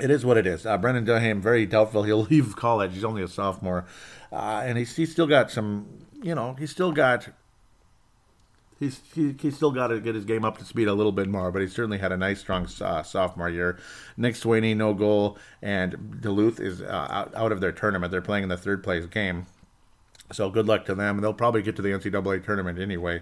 [0.00, 0.66] it is what it is.
[0.66, 2.94] Uh, Brandon Duhaime, very doubtful he'll leave college.
[2.94, 3.86] He's only a sophomore,
[4.32, 5.86] uh, and he's he's still got some.
[6.22, 7.28] You know, he's still got.
[8.78, 11.28] He's he, he's still got to get his game up to speed a little bit
[11.28, 13.78] more, but he certainly had a nice, strong uh, sophomore year.
[14.16, 18.10] Nick Swaney, no goal, and Duluth is uh, out, out of their tournament.
[18.10, 19.46] They're playing in the third place game,
[20.32, 21.20] so good luck to them.
[21.20, 23.20] They'll probably get to the NCAA tournament anyway.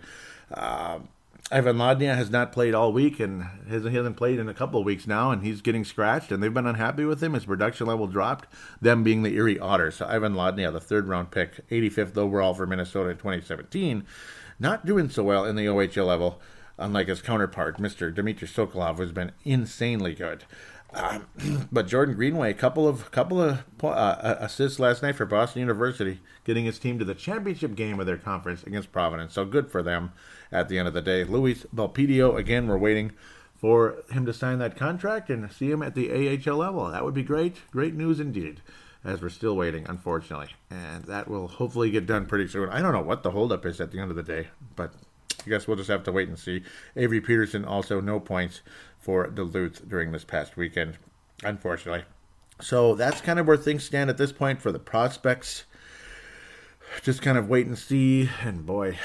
[1.50, 4.54] Uh, Ivan Lodnia has not played all week and has, he hasn't played in a
[4.54, 7.34] couple of weeks now, and he's getting scratched, and they've been unhappy with him.
[7.34, 8.48] His production level dropped,
[8.80, 9.96] them being the Erie Otters.
[9.96, 14.04] So Ivan Lodnia, the third round pick, 85th overall for Minnesota in 2017,
[14.58, 16.40] not doing so well in the OHL level,
[16.76, 18.14] unlike his counterpart, Mr.
[18.14, 20.44] Dmitry Sokolov, who's been insanely good.
[20.92, 21.26] Um,
[21.72, 26.20] but Jordan Greenway, a couple of couple of uh, assists last night for Boston University,
[26.44, 29.34] getting his team to the championship game of their conference against Providence.
[29.34, 30.12] So good for them.
[30.50, 32.66] At the end of the day, Louie Belpedio again.
[32.66, 33.12] We're waiting
[33.56, 36.90] for him to sign that contract and see him at the AHL level.
[36.90, 37.56] That would be great.
[37.70, 38.62] Great news indeed.
[39.04, 42.68] As we're still waiting, unfortunately, and that will hopefully get done pretty soon.
[42.68, 44.92] I don't know what the holdup is at the end of the day, but
[45.46, 46.62] I guess we'll just have to wait and see.
[46.96, 48.60] Avery Peterson also no points
[48.98, 50.98] for Duluth during this past weekend,
[51.44, 52.04] unfortunately.
[52.60, 55.64] So that's kind of where things stand at this point for the prospects.
[57.02, 58.28] Just kind of wait and see.
[58.42, 58.98] And boy,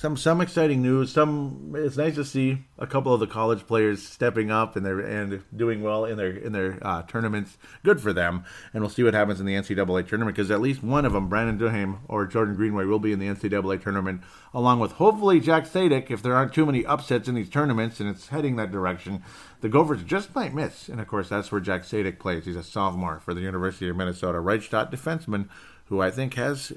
[0.00, 1.12] some some exciting news.
[1.12, 5.00] Some it's nice to see a couple of the college players stepping up and they're
[5.00, 7.58] and doing well in their in their uh, tournaments.
[7.82, 8.44] Good for them.
[8.72, 11.28] And we'll see what happens in the NCAA tournament because at least one of them,
[11.28, 14.22] Brandon Duhaime or Jordan Greenway, will be in the NCAA tournament
[14.54, 16.10] along with hopefully Jack Sadek.
[16.10, 19.22] If there aren't too many upsets in these tournaments and it's heading that direction,
[19.60, 20.88] the Gophers just might miss.
[20.88, 22.46] And of course, that's where Jack Sadek plays.
[22.46, 25.50] He's a sophomore for the University of Minnesota, right shot defenseman,
[25.88, 26.72] who I think has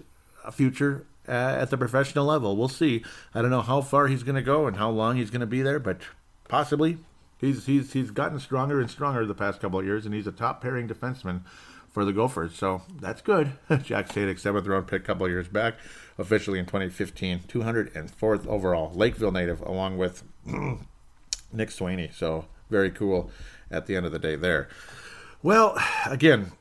[0.52, 2.56] future uh, at the professional level.
[2.58, 3.04] We'll see.
[3.34, 5.48] I don't know how far he's going to go and how long he's going to
[5.48, 6.02] be there, but
[6.48, 6.98] possibly.
[7.40, 10.32] He's he's he's gotten stronger and stronger the past couple of years, and he's a
[10.32, 11.42] top pairing defenseman
[11.90, 12.56] for the Gophers.
[12.56, 13.52] So that's good.
[13.84, 15.76] Jack Sadek, seventh round pick a couple of years back,
[16.18, 22.14] officially in 2015, 204th overall, Lakeville native, along with Nick Swaney.
[22.14, 23.30] So very cool
[23.70, 24.70] at the end of the day there.
[25.44, 26.54] Well, again,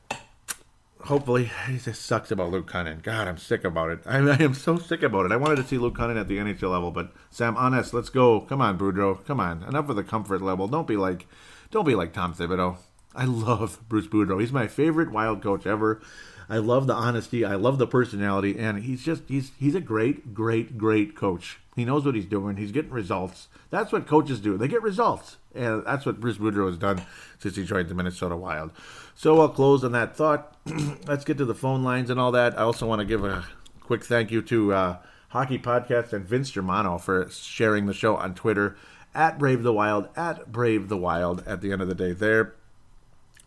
[1.05, 1.51] hopefully
[1.83, 3.01] just sucks about Luke Kunin.
[3.01, 3.99] God, I'm sick about it.
[4.05, 5.31] I, I, am so sick about it.
[5.31, 8.41] I wanted to see Luke Kunin at the NHL level, but Sam, Anas, let's go.
[8.41, 9.23] Come on, Boudreau.
[9.25, 9.63] Come on.
[9.63, 10.67] Enough of the comfort level.
[10.67, 11.27] Don't be like,
[11.71, 12.77] don't be like Tom Thibodeau.
[13.15, 14.39] I love Bruce Boudreau.
[14.39, 16.01] He's my favorite wild coach ever.
[16.49, 17.45] I love the honesty.
[17.45, 21.59] I love the personality, and he's just he's he's a great, great, great coach.
[21.75, 22.57] He knows what he's doing.
[22.57, 23.47] He's getting results.
[23.69, 24.57] That's what coaches do.
[24.57, 27.01] They get results, and that's what Bruce Boudreau has done
[27.39, 28.71] since he joined the Minnesota Wild.
[29.15, 30.55] So I'll close on that thought.
[31.07, 32.57] Let's get to the phone lines and all that.
[32.57, 33.45] I also want to give a
[33.79, 34.97] quick thank you to uh,
[35.29, 38.75] Hockey Podcast and Vince Germano for sharing the show on Twitter
[39.15, 42.53] at Brave the Wild, at Brave the Wild at the end of the day there.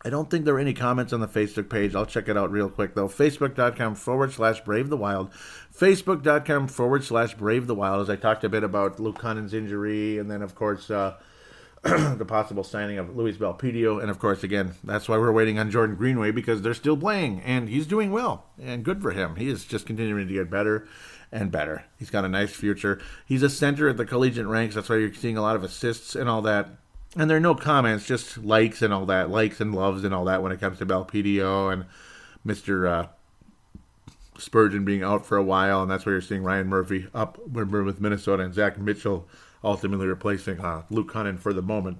[0.06, 1.96] I don't think there are any comments on the Facebook page.
[1.96, 3.08] I'll check it out real quick though.
[3.08, 5.32] Facebook.com forward slash Brave the Wild.
[5.76, 8.02] Facebook.com forward slash Brave the Wild.
[8.02, 11.16] As I talked a bit about Luke Kunin's injury, and then of course uh,
[11.82, 14.00] the possible signing of Louie Belpedio.
[14.00, 17.40] And of course, again, that's why we're waiting on Jordan Greenway because they're still playing
[17.40, 19.34] and he's doing well and good for him.
[19.34, 20.86] He is just continuing to get better
[21.32, 21.82] and better.
[21.98, 23.00] He's got a nice future.
[23.26, 24.76] He's a center at the collegiate ranks.
[24.76, 26.68] That's why you're seeing a lot of assists and all that.
[27.16, 30.26] And there are no comments, just likes and all that, likes and loves and all
[30.26, 31.86] that when it comes to Belpedio and
[32.46, 32.88] Mr.
[32.88, 33.06] Uh,
[34.38, 35.82] Spurgeon being out for a while.
[35.82, 39.26] And that's why you're seeing Ryan Murphy up with Minnesota and Zach Mitchell
[39.64, 41.98] ultimately replacing uh, Luke Kunin for the moment,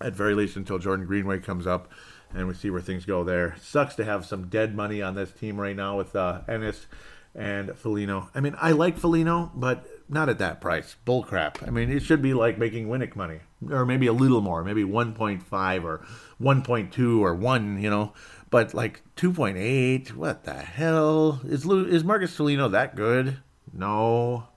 [0.00, 1.90] at very least until Jordan Greenway comes up
[2.34, 3.56] and we see where things go there.
[3.60, 6.86] Sucks to have some dead money on this team right now with uh, Ennis
[7.34, 8.30] and Foligno.
[8.34, 10.96] I mean, I like Foligno, but not at that price.
[11.04, 11.62] Bull crap.
[11.62, 14.84] I mean, it should be like making Winnik money, or maybe a little more, maybe
[14.84, 16.04] 1.5 or
[16.40, 18.12] 1.2 or 1, you know.
[18.50, 21.40] But like 2.8, what the hell?
[21.44, 23.38] Is, is Marcus Foligno that good?
[23.72, 24.48] No.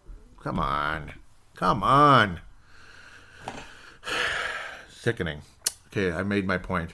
[0.41, 1.13] Come on.
[1.55, 2.41] Come on.
[4.89, 5.41] Sickening.
[5.87, 6.91] Okay, I made my point.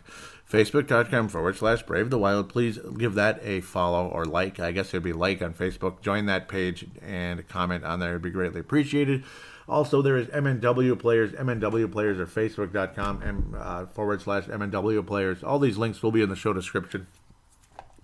[0.52, 2.50] Facebook.com forward slash Brave the Wild.
[2.50, 4.60] Please give that a follow or like.
[4.60, 6.02] I guess it'd be like on Facebook.
[6.02, 8.12] Join that page and comment on there.
[8.12, 9.24] It'd be greatly appreciated.
[9.68, 11.32] Also, there is MNW players.
[11.34, 15.44] MNW players are Facebook.com and uh, forward slash MNW players.
[15.44, 17.08] All these links will be in the show description.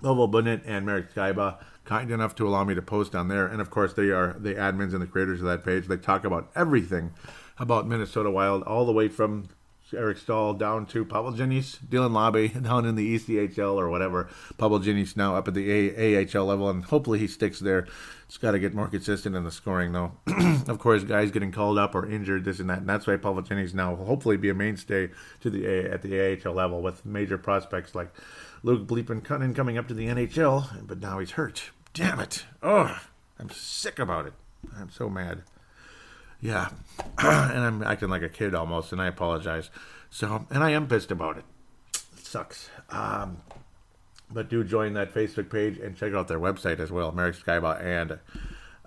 [0.01, 3.47] Lovo Bunnett and Marek Skyba kind enough to allow me to post on there.
[3.47, 5.87] And of course, they are the admins and the creators of that page.
[5.87, 7.13] They talk about everything
[7.57, 9.47] about Minnesota Wild, all the way from
[9.93, 14.29] Eric Staal down to Pavel Dylan Labe down in the ECHL or whatever.
[14.57, 14.79] Pavel
[15.15, 17.88] now up at the A- AHL level, and hopefully he sticks there.
[18.27, 20.11] It's got to get more consistent in the scoring, though.
[20.67, 23.43] of course, guys getting called up or injured, this and that, and that's why Pavel
[23.73, 25.09] now will hopefully be a mainstay
[25.41, 28.13] to the A- at the AHL level with major prospects like
[28.63, 31.71] Luke Bleepin Kunin coming up to the NHL, but now he's hurt.
[31.93, 32.45] Damn it!
[32.61, 32.99] Oh,
[33.39, 34.33] I'm sick about it.
[34.77, 35.43] I'm so mad.
[36.41, 36.69] Yeah,
[37.17, 39.69] and I'm acting like a kid almost, and I apologize.
[40.09, 41.45] So, and I am pissed about it.
[42.17, 42.69] It sucks.
[42.89, 43.38] Um,
[44.31, 47.81] but do join that Facebook page and check out their website as well, Marek Skyba
[47.81, 48.19] and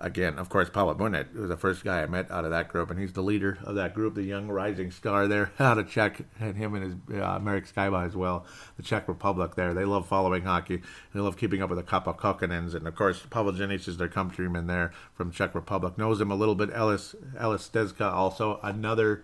[0.01, 2.89] again, of course, Pavel Bunnett was the first guy I met out of that group,
[2.89, 6.21] and he's the leader of that group, the young rising star there out of Czech,
[6.39, 8.45] and him and his uh, Marek Skyba as well,
[8.77, 9.73] the Czech Republic there.
[9.73, 10.81] They love following hockey.
[11.13, 14.09] They love keeping up with the Kaapo Kähkönens, and of course, Pavel Jenyš is their
[14.09, 15.97] countryman there from Czech Republic.
[15.97, 16.71] Knows him a little bit.
[16.71, 19.23] Aleš Aleš Stezka also another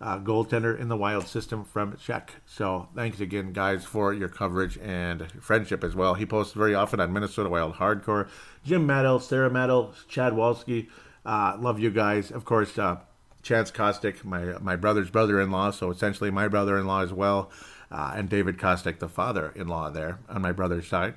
[0.00, 2.36] uh, goaltender in the Wild system from Czech.
[2.46, 6.14] So thanks again, guys, for your coverage and friendship as well.
[6.14, 8.28] He posts very often on Minnesota Wild Hardcore.
[8.64, 10.88] Jim Maddell, Sarah Maddell, Chad Walski.
[11.24, 12.30] Uh, love you guys.
[12.30, 12.98] Of course, uh,
[13.42, 17.50] Chance Kostick, my my brother's brother-in-law, so essentially my brother-in-law as well,
[17.90, 21.14] uh, and David Kostick, the father-in-law there on my brother's side.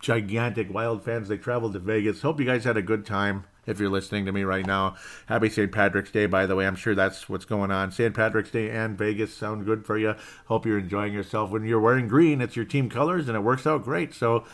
[0.00, 1.28] Gigantic Wild fans.
[1.28, 2.22] They traveled to Vegas.
[2.22, 4.96] Hope you guys had a good time if you're listening to me right now.
[5.26, 5.70] Happy St.
[5.70, 6.66] Patrick's Day, by the way.
[6.66, 7.92] I'm sure that's what's going on.
[7.92, 8.14] St.
[8.14, 10.14] Patrick's Day and Vegas sound good for you.
[10.46, 11.50] Hope you're enjoying yourself.
[11.50, 14.12] When you're wearing green, it's your team colors, and it works out great.
[14.12, 14.44] So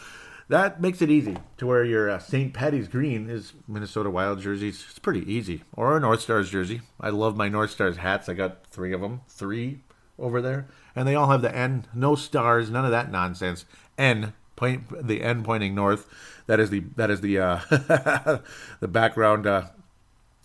[0.49, 2.55] that makes it easy to wear your uh, St.
[2.55, 4.85] Patty's green is Minnesota Wild jerseys.
[4.89, 5.65] It's pretty easy.
[5.73, 6.83] Or a North Stars jersey.
[7.01, 8.29] I love my North Stars hats.
[8.29, 9.23] I got three of them.
[9.29, 9.81] Three
[10.19, 10.69] over there.
[10.95, 11.87] And they all have the N.
[11.93, 12.71] No stars.
[12.71, 13.65] None of that nonsense.
[13.99, 14.35] N.
[14.57, 16.09] Point the end pointing north.
[16.47, 17.61] That is the that is the uh,
[18.81, 19.67] the background uh,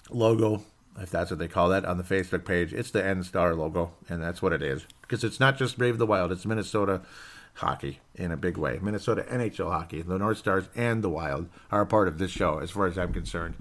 [0.10, 0.64] logo,
[1.00, 2.74] if that's what they call that, on the Facebook page.
[2.74, 4.86] It's the N Star logo, and that's what it is.
[5.02, 7.02] Because it's not just Brave the Wild; it's Minnesota
[7.56, 8.80] hockey in a big way.
[8.82, 10.02] Minnesota NHL hockey.
[10.02, 12.98] The North Stars and the Wild are a part of this show, as far as
[12.98, 13.56] I'm concerned.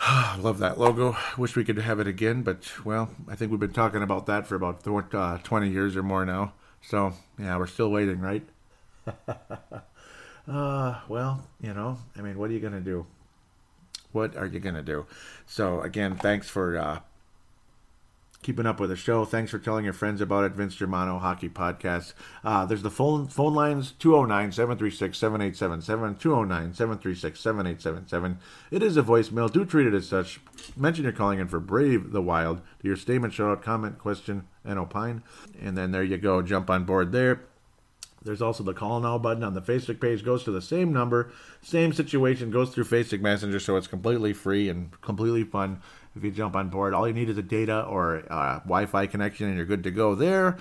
[0.38, 1.16] Love that logo.
[1.36, 4.46] Wish we could have it again, but well, I think we've been talking about that
[4.46, 6.52] for about uh, 20 years or more now.
[6.82, 8.46] So yeah, we're still waiting, right?
[10.48, 13.06] uh, well, you know, I mean, what are you gonna do?
[14.12, 15.06] What are you gonna do?
[15.46, 17.00] So again, thanks for uh,
[18.42, 19.24] keeping up with the show.
[19.24, 20.52] Thanks for telling your friends about it.
[20.52, 22.14] Vince Germano Hockey Podcast.
[22.42, 26.16] Uh, there's the phone phone lines 209 736 7877.
[26.16, 28.38] 209 736 7877.
[28.70, 29.52] It is a voicemail.
[29.52, 30.40] Do treat it as such.
[30.76, 32.60] Mention you're calling in for Brave the Wild.
[32.82, 35.22] Do your statement, shout out, comment, question, and opine.
[35.60, 36.42] And then there you go.
[36.42, 37.42] Jump on board there.
[38.22, 40.24] There's also the call now button on the Facebook page.
[40.24, 42.50] Goes to the same number, same situation.
[42.50, 45.80] Goes through Facebook Messenger, so it's completely free and completely fun
[46.14, 46.92] if you jump on board.
[46.92, 50.14] All you need is a data or a Wi-Fi connection, and you're good to go
[50.14, 50.58] there.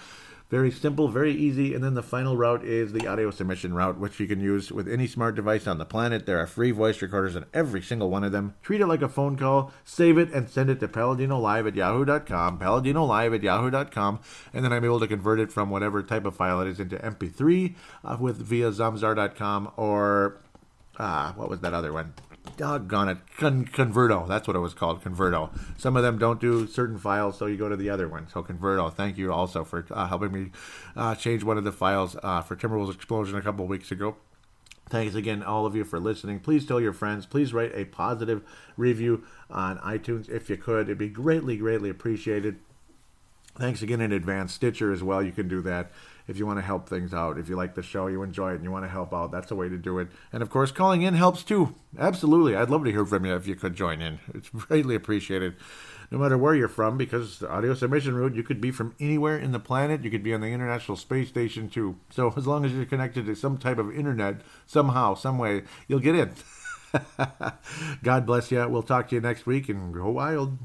[0.49, 1.75] Very simple, very easy.
[1.75, 4.87] And then the final route is the audio submission route, which you can use with
[4.87, 6.25] any smart device on the planet.
[6.25, 8.55] There are free voice recorders in every single one of them.
[8.63, 12.57] Treat it like a phone call, save it, and send it to paladinolive at yahoo.com,
[12.57, 14.19] paladinolive at yahoo.com,
[14.51, 16.97] and then I'm able to convert it from whatever type of file it is into
[16.97, 20.37] MP3 uh, with via zamzar.com or
[20.97, 22.13] uh, what was that other one?
[22.57, 24.27] Doggone it, Con- Converto.
[24.27, 25.49] That's what it was called, Converto.
[25.77, 28.27] Some of them don't do certain files, so you go to the other one.
[28.29, 28.93] So Converto.
[28.93, 30.51] Thank you also for uh, helping me
[30.95, 34.17] uh, change one of the files uh, for Timberwolves Explosion a couple weeks ago.
[34.89, 36.39] Thanks again, all of you, for listening.
[36.39, 37.27] Please tell your friends.
[37.27, 38.41] Please write a positive
[38.75, 40.87] review on iTunes if you could.
[40.87, 42.57] It'd be greatly, greatly appreciated.
[43.55, 44.53] Thanks again in advance.
[44.53, 45.91] Stitcher as well, you can do that
[46.29, 47.39] if you want to help things out.
[47.39, 49.49] If you like the show, you enjoy it, and you want to help out, that's
[49.49, 50.09] a way to do it.
[50.31, 51.73] And of course, calling in helps too.
[51.97, 52.55] Absolutely.
[52.55, 54.19] I'd love to hear from you if you could join in.
[54.35, 55.55] It's greatly appreciated.
[56.11, 59.37] No matter where you're from, because the audio submission route, you could be from anywhere
[59.37, 60.03] in the planet.
[60.03, 61.97] You could be on the International Space Station too.
[62.11, 65.99] So as long as you're connected to some type of internet, somehow, some way, you'll
[65.99, 66.33] get in.
[68.03, 68.67] God bless you.
[68.67, 70.57] We'll talk to you next week and go wild.